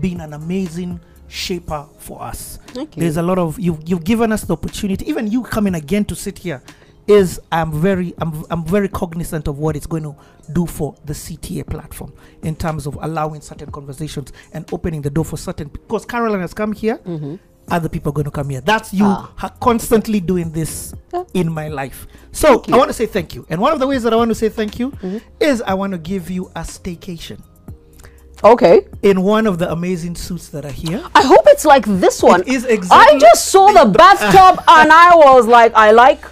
been 0.00 0.20
an 0.20 0.32
amazing 0.32 1.00
shaper 1.28 1.86
for 1.98 2.22
us. 2.22 2.58
Thank 2.68 2.96
you. 2.96 3.00
There's 3.02 3.16
a 3.16 3.22
lot 3.22 3.38
of 3.38 3.58
you've 3.58 3.80
you've 3.84 4.04
given 4.04 4.30
us 4.32 4.42
the 4.44 4.52
opportunity. 4.52 5.08
Even 5.08 5.26
you 5.26 5.42
coming 5.42 5.74
again 5.74 6.04
to 6.06 6.14
sit 6.14 6.38
here 6.38 6.62
is 7.06 7.40
I'm 7.50 7.72
very 7.72 8.14
I'm 8.18 8.44
I'm 8.50 8.64
very 8.64 8.88
cognizant 8.88 9.48
of 9.48 9.58
what 9.58 9.74
it's 9.76 9.86
going 9.86 10.04
to 10.04 10.14
do 10.52 10.66
for 10.66 10.94
the 11.04 11.12
CTA 11.12 11.66
platform 11.66 12.12
in 12.42 12.54
terms 12.54 12.86
of 12.86 12.96
allowing 13.02 13.40
certain 13.40 13.70
conversations 13.72 14.32
and 14.52 14.64
opening 14.72 15.02
the 15.02 15.10
door 15.10 15.24
for 15.24 15.36
certain 15.36 15.68
because 15.68 16.04
Caroline 16.04 16.40
has 16.40 16.54
come 16.54 16.72
here. 16.72 17.00
Other 17.68 17.88
people 17.88 18.10
are 18.10 18.12
going 18.12 18.24
to 18.24 18.30
come 18.32 18.48
here. 18.50 18.60
That's 18.60 18.92
you 18.92 19.04
Ah. 19.06 19.54
constantly 19.60 20.18
doing 20.20 20.50
this 20.52 20.94
Yeah. 21.12 21.22
in 21.32 21.52
my 21.52 21.68
life. 21.68 22.06
So 22.32 22.62
I 22.72 22.76
want 22.76 22.88
to 22.88 22.92
say 22.94 23.06
thank 23.06 23.34
you. 23.36 23.46
And 23.48 23.60
one 23.60 23.72
of 23.72 23.78
the 23.80 23.86
ways 23.86 24.02
that 24.02 24.12
I 24.12 24.16
want 24.16 24.30
to 24.30 24.34
say 24.34 24.48
thank 24.48 24.78
you 24.80 24.90
Mm-hmm. 24.90 25.18
is 25.40 25.62
I 25.62 25.74
want 25.74 25.92
to 25.92 25.98
give 25.98 26.28
you 26.30 26.50
a 26.56 26.60
staycation 26.62 27.40
Okay. 28.44 28.86
in 29.02 29.22
one 29.22 29.46
of 29.46 29.58
the 29.58 29.70
amazing 29.70 30.16
suits 30.16 30.48
that 30.48 30.64
are 30.64 30.72
here. 30.72 31.02
I 31.14 31.22
hope 31.22 31.42
it's 31.46 31.64
like 31.64 31.84
this 31.86 32.20
one. 32.22 32.42
is 32.42 32.66
I 32.90 33.16
just 33.18 33.46
saw 33.46 33.70
the 33.72 33.86
bathtub 33.96 34.62
and 34.68 34.92
I 34.92 35.14
was 35.14 35.46
like, 35.46 35.72
I 35.74 35.92
like. 35.92 36.24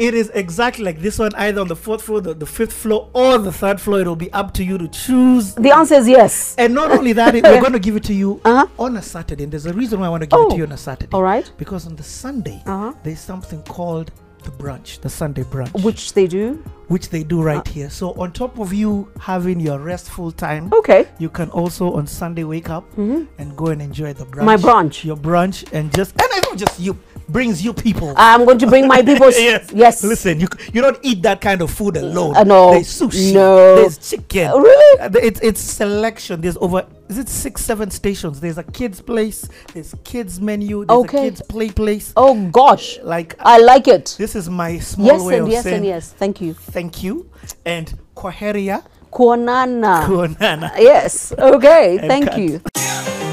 It 0.00 0.14
is 0.14 0.30
exactly 0.32 0.82
like 0.82 1.00
this 1.00 1.18
one, 1.18 1.34
either 1.34 1.60
on 1.60 1.68
the 1.68 1.76
fourth 1.76 2.00
floor, 2.00 2.22
the, 2.22 2.32
the 2.32 2.46
fifth 2.46 2.72
floor, 2.72 3.10
or 3.12 3.36
the 3.36 3.52
third 3.52 3.78
floor. 3.78 4.00
It'll 4.00 4.16
be 4.16 4.32
up 4.32 4.54
to 4.54 4.64
you 4.64 4.78
to 4.78 4.88
choose. 4.88 5.54
The 5.54 5.72
answer 5.76 5.96
is 5.96 6.08
yes. 6.08 6.54
And 6.56 6.74
not 6.74 6.90
only 6.90 7.12
that, 7.12 7.34
it- 7.34 7.44
we're 7.44 7.60
going 7.66 7.74
to 7.74 7.78
give 7.78 7.96
it 7.96 8.04
to 8.04 8.14
you 8.14 8.40
Uh-huh. 8.46 8.66
on 8.78 8.96
a 8.96 9.02
Saturday. 9.02 9.44
And 9.44 9.52
there's 9.52 9.66
a 9.66 9.74
reason 9.74 10.00
why 10.00 10.06
I 10.06 10.08
want 10.08 10.22
to 10.22 10.26
give 10.26 10.40
it 10.40 10.48
to 10.48 10.54
Oh. 10.54 10.56
you 10.56 10.64
on 10.64 10.72
a 10.72 10.78
Saturday. 10.78 11.10
All 11.12 11.22
right. 11.22 11.50
Because 11.58 11.86
on 11.86 11.96
the 11.96 12.02
Sunday, 12.02 12.62
Uh-huh. 12.64 12.94
there's 13.02 13.20
something 13.20 13.60
called 13.64 14.10
the 14.42 14.50
brunch, 14.52 15.02
the 15.02 15.10
Sunday 15.10 15.42
brunch, 15.42 15.84
Which 15.84 16.14
they 16.14 16.26
do. 16.26 16.64
which 16.88 17.10
they 17.10 17.22
do 17.22 17.40
Uh. 17.42 17.44
right 17.44 17.68
here. 17.68 17.90
So 17.90 18.12
on 18.18 18.32
top 18.32 18.58
of 18.58 18.72
you 18.72 19.06
having 19.20 19.60
your 19.60 19.78
restful 19.78 20.32
time, 20.32 20.70
Okay. 20.72 21.08
you 21.18 21.28
can 21.28 21.50
also 21.50 21.92
on 21.92 22.06
Sunday 22.06 22.44
wake 22.44 22.70
up 22.70 22.84
and 22.96 23.54
go 23.54 23.66
and 23.66 23.82
enjoy 23.82 24.14
the 24.14 24.24
brunch. 24.24 24.46
Mm-hmm. 24.46 24.46
My 24.46 24.56
brunch. 24.56 25.04
Your 25.04 25.18
brunch, 25.18 25.70
and 25.74 25.92
just 25.94 26.12
and 26.12 26.26
it's 26.32 26.48
not 26.48 26.56
just 26.56 26.80
you, 26.80 26.96
brings 27.32 27.64
you 27.64 27.72
people. 27.72 28.12
I'm 28.16 28.44
going 28.44 28.58
to 28.58 28.66
bring 28.66 28.86
my 28.88 29.02
people. 29.02 29.30
yes. 29.30 29.70
Yes. 29.72 30.02
Listen, 30.04 30.40
you 30.40 30.48
you 30.72 30.80
don't 30.82 30.98
eat 31.02 31.22
that 31.22 31.40
kind 31.40 31.62
of 31.62 31.70
food 31.70 31.96
alone. 31.96 32.36
Uh, 32.36 32.44
no. 32.44 32.72
There's 32.72 32.88
sushi. 33.00 33.32
No. 33.34 33.76
There's 33.76 33.98
chicken. 33.98 34.50
Oh, 34.52 34.60
really? 34.60 35.00
Uh, 35.00 35.10
It's 35.22 35.40
it's 35.40 35.60
selection. 35.60 36.40
There's 36.40 36.56
over 36.58 36.86
is 37.08 37.18
it 37.18 37.28
six 37.28 37.64
seven 37.64 37.90
stations. 37.90 38.40
There's 38.40 38.58
a 38.58 38.62
kids 38.64 39.00
place. 39.00 39.48
There's 39.74 39.94
kids 40.04 40.40
menu. 40.40 40.84
There's 40.84 40.98
Okay. 41.00 41.18
a 41.18 41.30
kids 41.30 41.42
play 41.48 41.70
place. 41.70 42.12
Oh 42.16 42.34
gosh. 42.50 42.98
Like 43.02 43.34
I 43.40 43.58
like 43.58 43.88
it. 43.88 44.14
this 44.18 44.34
is 44.36 44.48
my 44.48 44.78
small 44.78 45.06
Yes 45.08 45.22
way 45.22 45.34
and 45.38 45.46
of 45.46 45.52
yes 45.52 45.64
saying 45.64 45.76
and 45.76 45.84
yes. 45.86 46.12
Thank 46.12 46.40
you. 46.40 46.54
thank 46.54 47.02
you 47.02 47.30
and 47.64 47.92
kwaheria 48.14 48.84
Kuonana. 49.12 50.04
kuonana. 50.06 50.70
Yes. 50.78 51.32
Okay. 51.36 51.98
Thank 51.98 52.26
cut. 52.30 52.38
you. 52.38 52.60